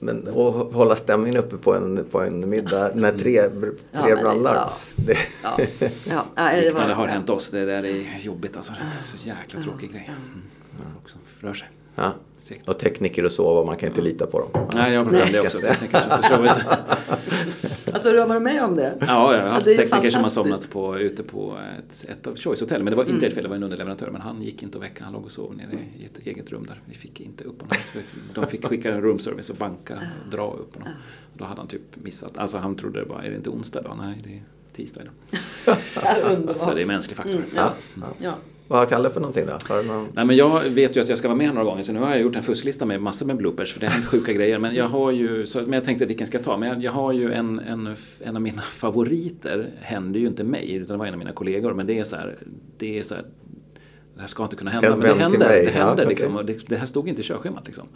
[0.00, 4.16] Men att hålla stämningen uppe på en, på en middag när tre, Ja, tre men
[4.16, 4.54] det- brallar.
[4.54, 4.70] ja.
[4.96, 5.56] Det, Ja,
[6.08, 7.50] ja, ja, det var, har hänt oss.
[7.50, 8.72] Det där är jobbigt alltså.
[8.72, 10.10] Det är så jäkla tråkig grej.
[10.28, 10.42] Mm.
[10.94, 11.68] Folk som rör sig.
[12.42, 12.68] Segt.
[12.68, 14.68] Och tekniker och så, man kan inte lita på dem.
[14.74, 15.58] Nej, jag har problem det också.
[15.60, 16.64] Tekniker som försover sig.
[17.92, 18.96] Alltså du har varit med om det?
[19.00, 22.36] Ja, jag har haft ju tekniker som har somnat på, ute på ett, ett av
[22.36, 22.82] Choice Hotel.
[22.82, 24.10] Men det var inte ert fel, det var en underleverantör.
[24.10, 25.04] Men han gick inte att väcka.
[25.04, 26.80] Han låg och sov nere i ett eget rum där.
[26.84, 27.76] Vi fick inte upp honom.
[28.34, 30.88] De fick skicka en room service och banka och dra upp honom.
[31.34, 32.38] Då hade han typ missat.
[32.38, 33.94] Alltså han trodde det var, är det inte onsdag då?
[33.94, 35.76] Nej, det är tisdag idag.
[36.56, 37.34] Så det är mänsklig faktor.
[37.36, 37.72] Mm, ja.
[38.18, 38.34] Ja.
[38.72, 39.82] Vad har Kalle för någonting då?
[39.82, 40.08] Någon...
[40.14, 42.10] Nej, men jag vet ju att jag ska vara med några gånger så nu har
[42.10, 44.58] jag gjort en fusklista med massor med bloopers för det har hänt sjuka grejer.
[44.58, 46.56] Men jag har ju, så, men jag tänkte vilken ska jag ta?
[46.56, 50.72] Men jag, jag har ju en, en, en av mina favoriter, hände ju inte mig
[50.74, 51.74] utan det var en av mina kollegor.
[51.74, 52.36] Men det är så här,
[52.78, 53.24] det är så här
[54.14, 55.48] det här ska inte kunna hända, En men det vän till hände.
[55.48, 56.38] mig, Det, hände ja, liksom, okej.
[56.40, 57.66] och det, det här stod inte i körschemat.
[57.66, 57.88] Liksom.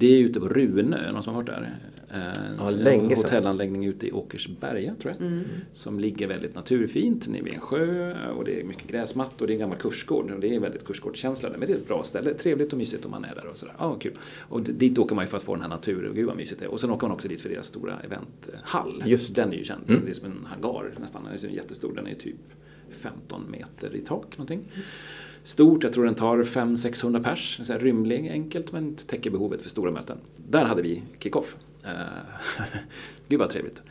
[0.00, 1.76] Det är ute på Runö, någon som har varit där?
[2.14, 2.20] Eh,
[2.58, 3.24] Ja, en länge sedan.
[3.24, 5.30] hotellanläggning ute i Åkersberga tror jag.
[5.72, 9.52] Som ligger väldigt naturfint nere vid en sjö och det är mycket gräsmatt och det
[9.52, 10.30] är en gammal kursgård.
[10.30, 11.58] Och det är väldigt kursgårdskänsla där.
[11.58, 13.74] Men det är ett bra ställe, trevligt och mysigt om man är där och sådär.
[13.78, 14.12] Ja, kul.
[14.48, 16.64] Och dit åker man ju för att få den här naturen, gud vad mysigt det
[16.66, 16.70] är.
[16.70, 19.02] Och sen åker man också dit för deras stora eventhall.
[19.06, 19.34] Just.
[19.34, 21.24] Den är ju känd, det är som en hangar nästan.
[21.24, 22.36] Den är så jättestor, den är typ
[22.90, 24.60] 15 meter i tak någonting.
[25.42, 27.60] Stort, jag tror den tar 500-600 pers.
[27.64, 30.18] Så här rymlig, enkelt men täcker behovet för stora möten.
[30.36, 31.56] Där hade vi kick-off.
[31.84, 31.90] Eh,
[33.28, 33.82] Gud vad trevligt.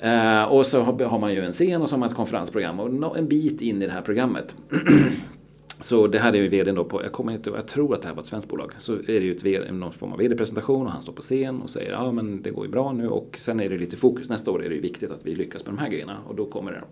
[0.00, 2.80] Eh, och så har har man ju en scen och så har man ett konferensprogram
[2.80, 4.56] och en bit in i det här programmet
[5.80, 8.08] Så det här är ju vdn då på, jag kommer inte jag tror att det
[8.08, 8.72] här var ett svenskt bolag.
[8.78, 11.62] Så är det ju ett VD, någon form av vd-presentation och han står på scen
[11.62, 14.28] och säger ja men det går ju bra nu och sen är det lite fokus.
[14.28, 16.46] Nästa år är det ju viktigt att vi lyckas med de här grejerna och då
[16.46, 16.82] kommer det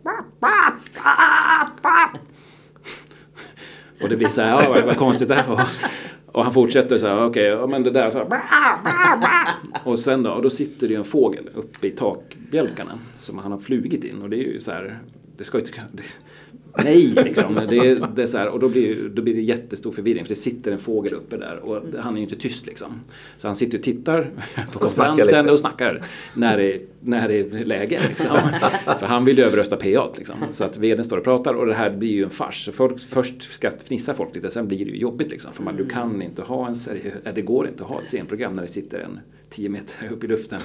[4.03, 5.63] Och det blir så här, ja vad, vad konstigt det här var.
[6.27, 8.43] Och han fortsätter så här, okej, ja, men det där så här.
[9.85, 13.53] Och sen då, och då sitter det ju en fågel uppe i takbjälkarna som han
[13.53, 14.99] har flugit in och det är ju så här,
[15.37, 16.03] det ska ju inte kunna, det,
[16.85, 17.55] nej liksom.
[17.55, 20.29] Det är, det är så här, och då blir, då blir det jättestor förvirring för
[20.29, 23.01] det sitter en fågel uppe där och han är ju inte tyst liksom.
[23.39, 24.31] Så han sitter och tittar
[24.73, 26.01] på konferensen och snackar
[26.35, 28.01] när det, när det är läge.
[28.09, 28.37] Liksom.
[28.99, 30.37] För han vill ju överrösta PA liksom.
[30.51, 32.69] Så att vdn står och pratar och det här blir ju en fars.
[32.73, 35.53] Folk, först ska fnissa folk lite, sen blir det ju jobbigt liksom.
[35.53, 38.09] För man, du kan inte ha en seriös, äh, det går inte att ha ett
[38.09, 40.61] scenprogram när det sitter en 10 meter upp i luften.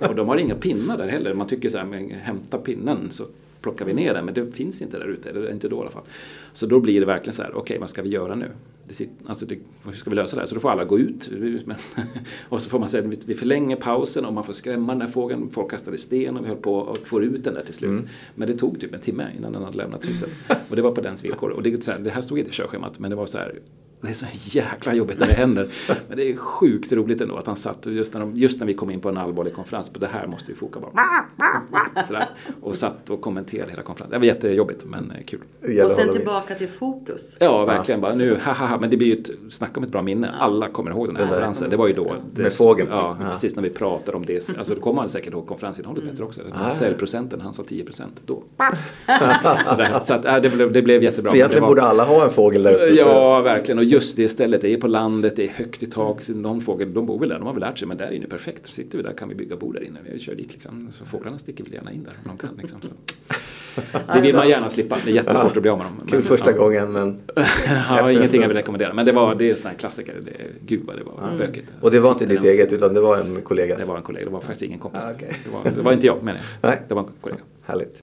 [0.00, 1.34] Och de har inga pinnar där heller.
[1.34, 3.24] Man tycker så här, men hämta pinnen så
[3.62, 4.24] plockar vi ner den.
[4.24, 6.04] Men det finns inte där ute, eller inte då i alla fall.
[6.52, 8.46] Så då blir det verkligen så här, okej vad ska vi göra nu?
[8.88, 10.46] Det sit, alltså det, hur ska vi lösa det här?
[10.46, 11.30] Så då får alla gå ut.
[11.64, 11.76] Men,
[12.48, 15.08] och så får man säga vi- vi förlänger pausen och man får skrämma den här
[15.08, 15.50] fågeln.
[15.50, 18.02] Folk kastade sten och vi höll på och får ut den där till slut.
[18.34, 20.30] Men det tog typ en timme innan den hade lämnat huset.
[20.70, 21.50] Och det var på dens villkor.
[21.50, 23.54] Och det, så här, det här stod inte i körschemat men det var så här
[24.00, 24.26] det är så
[24.58, 25.68] jäkla jobbigt när det händer.
[26.08, 28.66] Men det är sjukt roligt ändå att han satt och just när, de, just när
[28.66, 29.88] vi kom in på en allvarlig konferens.
[29.90, 32.04] På det här måste vi foka bara.
[32.06, 32.24] Sådär,
[32.62, 34.12] och satt och kommenterade hela konferensen.
[34.12, 35.40] Det var jättejobbigt men eh, kul.
[35.84, 37.36] Och sen tillbaka till fokus.
[37.40, 38.00] Ja, verkligen.
[38.00, 40.30] Bara, nu, haha, men det blir ju ett, snacka om ett bra minne.
[40.38, 41.70] Alla kommer ihåg den här konferensen.
[41.70, 42.16] Det var ju då.
[42.34, 42.88] Det, Med fågeln.
[42.92, 43.30] Ja, Ja.
[43.30, 44.48] precis när vi pratade om det.
[44.58, 46.40] Alltså, då kommer man säkert ihåg konferensinnehållet bättre också.
[46.54, 46.70] Ah.
[46.70, 48.42] Säljprocenten, han sa 10 procent då.
[49.66, 50.00] Sådär.
[50.04, 51.30] Så att, äh, det, blev, det blev jättebra.
[51.30, 52.84] Så egentligen Det var- borde alla ha en fågel där uppe.
[52.94, 53.78] Ja, verkligen.
[53.78, 56.28] Och just det stället, det är på landet, det är högt i tak.
[56.28, 58.28] Någon fågel, de bor väl där, de har väl lärt sig, men där inne är
[58.28, 58.66] perfekt.
[58.66, 59.98] Så sitter vi där kan vi bygga bord där inne.
[60.12, 60.88] Vi kör dit liksom.
[60.92, 62.56] Så fåglarna sticker väl gärna in där om de kan.
[62.56, 62.90] Liksom, så.
[64.14, 64.98] Det vill man gärna slippa.
[65.04, 66.00] Det är jättesvårt att bli av med dem.
[66.06, 66.56] Kul Men, första ja.
[66.56, 67.20] gången men...
[67.88, 68.94] ja, ingenting jag vill rekommendera.
[68.94, 70.14] Men det, var, det är sådana här klassiker.
[70.24, 70.32] Det,
[70.66, 71.72] gud vad det var bökigt.
[71.80, 73.80] Och det var inte ditt eget utan det var en kollegas?
[73.80, 75.04] Det var en kollega, det var faktiskt ingen kompis.
[75.04, 75.36] Ah, okej.
[75.44, 76.68] det, var, det var inte jag menar jag.
[76.68, 76.82] Nej.
[76.88, 77.42] Det var en kollega.
[77.66, 78.00] Härligt.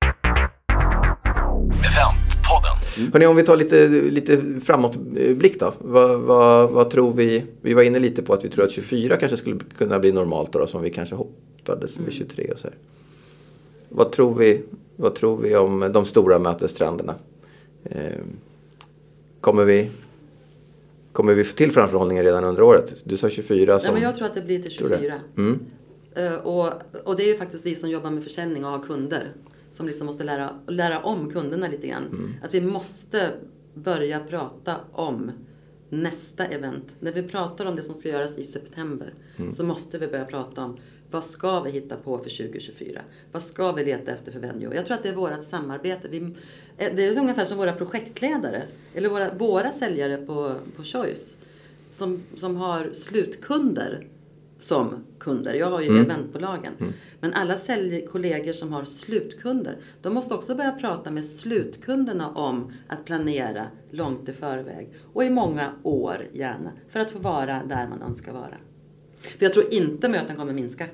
[1.72, 2.85] Eventpodden.
[3.14, 5.74] Hörrni, om vi tar lite, lite framåtblick då.
[5.80, 7.44] Vad, vad, vad tror vi?
[7.62, 10.54] Vi var inne lite på att vi tror att 24 kanske skulle kunna bli normalt
[10.54, 12.78] då, som vi kanske hoppades med 23 och så här.
[13.90, 14.62] Vad tror vi,
[14.96, 17.16] vad tror vi om de stora mötestrenderna?
[17.84, 18.22] Eh,
[19.42, 19.90] kommer vi
[21.16, 22.96] Kommer vi få till framförhållningen redan under året?
[23.04, 23.86] Du sa 24 som...
[23.86, 24.98] Nej, men jag tror att det blir till Tror det?
[24.98, 25.20] 24.
[25.38, 25.60] Mm.
[26.16, 26.74] Eh, och,
[27.04, 29.32] och det är ju faktiskt vi som jobbar med försäljning och har kunder.
[29.76, 32.06] Som liksom måste lära, lära om kunderna lite grann.
[32.06, 32.34] Mm.
[32.44, 33.32] Att vi måste
[33.74, 35.32] börja prata om
[35.90, 36.96] nästa event.
[37.00, 39.14] När vi pratar om det som ska göras i september.
[39.38, 39.52] Mm.
[39.52, 40.78] Så måste vi börja prata om
[41.12, 43.02] vad ska vi hitta på för 2024?
[43.32, 44.76] Vad ska vi leta efter för venue?
[44.76, 46.08] Jag tror att det är vårt samarbete.
[46.08, 46.18] Vi,
[46.78, 48.64] eh, det är ungefär som våra projektledare.
[48.94, 51.36] Eller våra, våra säljare på, på Choice.
[51.92, 54.08] Som, som har slutkunder
[54.60, 55.54] som kunder.
[55.54, 56.02] Jag har ju Mm.
[56.02, 56.74] eventbolagen.
[57.20, 63.06] Men alla säljkollegor som har slutkunder, de måste också börja prata med slutkunderna om att
[63.06, 64.90] planera långt i förväg.
[65.14, 66.72] Och i många år gärna.
[66.90, 68.58] För att få vara där man önskar vara.
[69.38, 70.86] För jag tror inte möten kommer minska.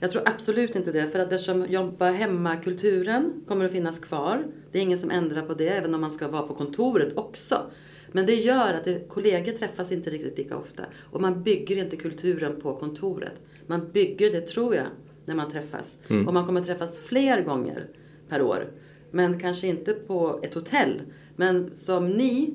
[0.00, 1.08] Jag tror absolut inte det.
[1.08, 4.44] För att eftersom jobba hemma-kulturen kommer att finnas kvar.
[4.72, 7.62] Det är ingen som ändrar på det, även om man ska vara på kontoret också.
[8.12, 10.82] Men det gör att det, kollegor träffas inte riktigt lika ofta.
[11.00, 13.40] Och man bygger inte kulturen på kontoret.
[13.66, 14.86] Man bygger det, tror jag,
[15.24, 15.98] när man träffas.
[16.26, 17.88] Och man kommer träffas fler gånger
[18.28, 18.70] per år.
[19.10, 21.00] Men kanske inte på ett hotell.
[21.36, 22.54] Men som ni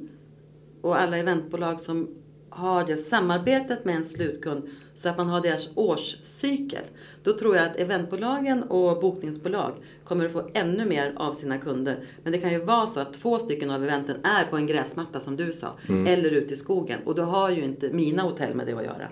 [0.82, 2.08] och alla eventbolag som
[2.50, 6.84] har det samarbetet med en slutkund så att man har deras årscykel.
[7.24, 9.74] Då tror jag att eventbolagen och bokningsbolag
[10.04, 12.04] kommer att få ännu mer av sina kunder.
[12.24, 15.20] Men det kan ju vara så att två stycken av eventen är på en gräsmatta
[15.20, 15.68] som du sa.
[16.08, 17.00] Eller ute i skogen.
[17.06, 19.10] Och då har ju inte mina hotell med det att göra.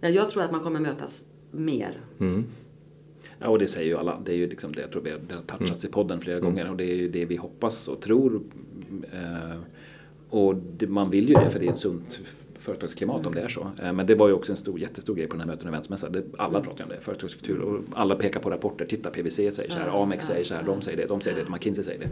[0.00, 2.00] Jag tror att man kommer mötas mer.
[3.38, 4.20] Ja, och det säger ju alla.
[4.24, 6.40] Det är ju liksom det jag tror vi har, det har touchats i podden flera
[6.40, 8.42] gånger och det är ju det vi hoppas och tror.
[9.12, 9.58] Eh,
[10.30, 12.20] och det, man vill ju det för det är ett sunt
[12.72, 13.70] företagsklimat om det är så.
[13.82, 15.72] Eh, men det var ju också en stor, jättestor grej på den här möten och
[15.74, 16.12] eventsmässan.
[16.12, 17.58] Det, alla pratar ju om det, företagskultur.
[17.60, 18.84] Och alla pekar på rapporter.
[18.84, 21.50] Titta, PWC säger så här, Amex säger så här, de säger det, de säger det,
[21.50, 22.08] McKinsey säger det.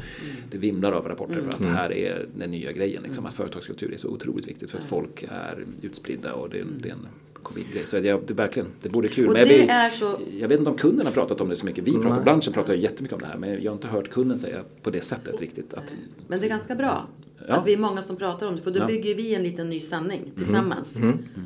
[0.51, 3.03] Det vimlar av rapporter för att det här är den nya grejen.
[3.03, 6.89] Liksom, att företagskultur är så otroligt viktigt för att folk är utspridda och det, det
[6.89, 7.07] är en
[7.43, 7.87] covid-grej.
[7.87, 9.27] Så jag, det, verkligen, det vore kul.
[9.27, 11.49] Och Men jag, det vill- är så- jag vet inte om kunden har pratat om
[11.49, 11.85] det så mycket.
[11.85, 13.37] Vi pratar, branschen pratar jättemycket om det här.
[13.37, 15.75] Men jag har inte hört kunden säga på det sättet riktigt.
[15.75, 15.93] Att,
[16.29, 17.07] Men det är ganska bra.
[17.49, 17.55] Ja.
[17.55, 18.63] Att vi är många som pratar om det.
[18.63, 18.87] För då Ja.
[18.87, 20.95] bygger vi en liten ny sanning tillsammans.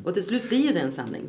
[0.05, 1.21] Och till slut blir ju det en sanning.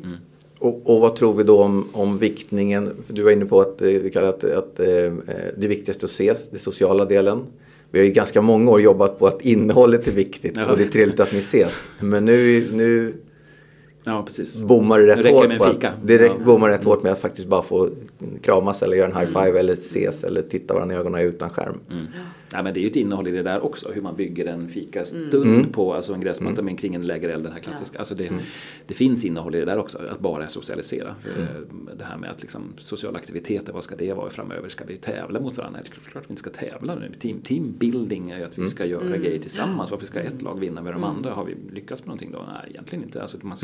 [0.59, 2.89] Och, och vad tror vi då om, om viktningen?
[3.07, 6.49] För du var inne på att, eh, att, att eh, det är viktigast att ses,
[6.49, 7.43] den sociala delen.
[7.91, 10.83] Vi har ju ganska många år jobbat på att innehållet är viktigt Ja, och det
[10.83, 11.87] är trevligt att ni ses.
[11.99, 13.13] Men nu, nu
[14.03, 14.59] ja, precis.
[14.59, 15.89] bommar det rätt hårt med fika.
[15.89, 16.45] att, det räcker, Ja.
[16.45, 17.89] bommar rätt hårt med att faktiskt bara få
[18.41, 21.79] kramas eller göra en high five eller ses eller titta varandra i ögonen utan skärm.
[21.91, 22.05] Mm.
[22.53, 23.91] Nej, men det är ju ett innehåll i det där också.
[23.91, 27.43] Hur man bygger en fikastund på alltså en gräsmatta med kring en lägereld.
[27.43, 27.99] Den här klassiska.
[27.99, 28.31] Alltså det,
[28.87, 29.97] det finns innehåll i det där också.
[29.97, 31.15] Att bara socialisera.
[31.21, 34.69] För, eh, Det här med att liksom, sociala aktiviteter, vad ska det vara framöver?
[34.69, 35.79] Ska vi tävla mot varandra?
[35.83, 37.11] Det är klart vi inte ska tävla nu.
[37.19, 39.91] Team, teambuilding är ju att vi ska göra grejer tillsammans.
[39.91, 41.33] Varför ska ett lag vinna med de andra?
[41.33, 42.45] Har vi lyckats med någonting då?
[42.47, 43.21] Nej, egentligen inte.
[43.21, 43.57] Alltså, man,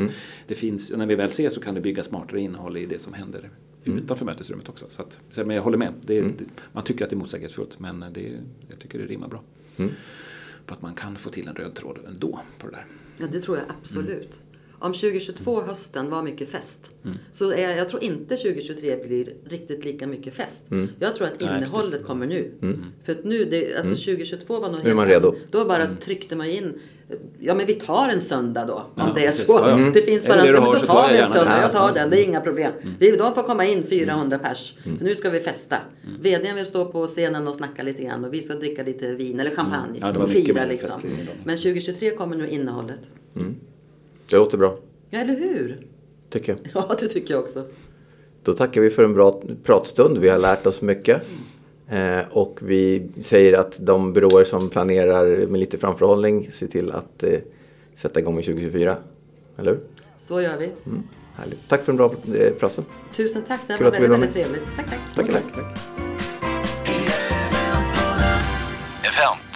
[0.47, 3.13] det finns, när vi väl ses så kan det bygga smartare innehåll i det som
[3.13, 3.49] händer
[3.84, 4.86] utanför mötesrummet också.
[4.89, 5.93] Så att, så, men jag håller med.
[6.01, 9.41] Det, det, man tycker att det är motsägelsefullt men det, jag tycker det rimmar bra.
[10.65, 12.86] För att man kan få till en röd tråd ändå på det där.
[13.17, 14.41] Ja, det tror jag absolut.
[14.80, 16.91] Om 2022 hösten var mycket fest.
[17.32, 20.63] Så är, jag tror inte 2023 blir riktigt lika mycket fest.
[20.99, 22.07] Jag tror att Nej, innehållet precis.
[22.07, 22.51] kommer nu.
[23.05, 25.36] För att nu, det, alltså 2022 var nog Nu är man helt- redo.
[25.51, 26.73] Då bara tryckte man in.
[27.39, 28.73] Ja men vi tar en söndag då.
[28.73, 29.51] Om Ja, det är så.
[29.53, 29.91] Ja, ja.
[29.93, 30.80] Det finns bara det en söndag.
[30.80, 31.61] Då tar jag vi en söndag.
[31.61, 32.09] Jag tar den.
[32.09, 32.71] Det är inga problem.
[32.99, 34.75] Vi, de får komma in 400 pers.
[34.84, 35.77] För nu ska vi festa.
[36.21, 38.25] VDn vill stå på scenen och snacka lite grann.
[38.25, 40.17] Och vi ska dricka lite vin eller champagne.
[40.19, 41.01] Och fira liksom.
[41.43, 42.99] Men 2023 kommer nu innehållet.
[44.30, 44.77] Det låter bra,
[45.09, 45.88] Ja, eller hur?
[46.30, 46.59] tycker jag.
[46.89, 47.65] Ja, det tycker jag också.
[48.43, 50.17] Då tackar vi för en bra pratstund.
[50.17, 51.21] Vi har lärt oss mycket.
[51.88, 57.23] Eh, och vi säger att de byråer som planerar med lite framförhållning ser till att
[57.23, 57.39] eh,
[57.95, 58.97] sätta igång med 2024.
[59.57, 59.80] Eller hur?
[60.17, 60.65] Så gör vi.
[60.86, 61.03] Mm,
[61.36, 61.67] härligt.
[61.67, 62.88] Tack för en bra eh, pratstund.
[63.13, 63.61] Tusen tack.
[63.67, 64.63] Det var väldigt, vara väldigt trevligt.
[64.75, 65.32] Tack, tack.
[65.32, 65.65] Tack, tack.
[69.03, 69.48] Event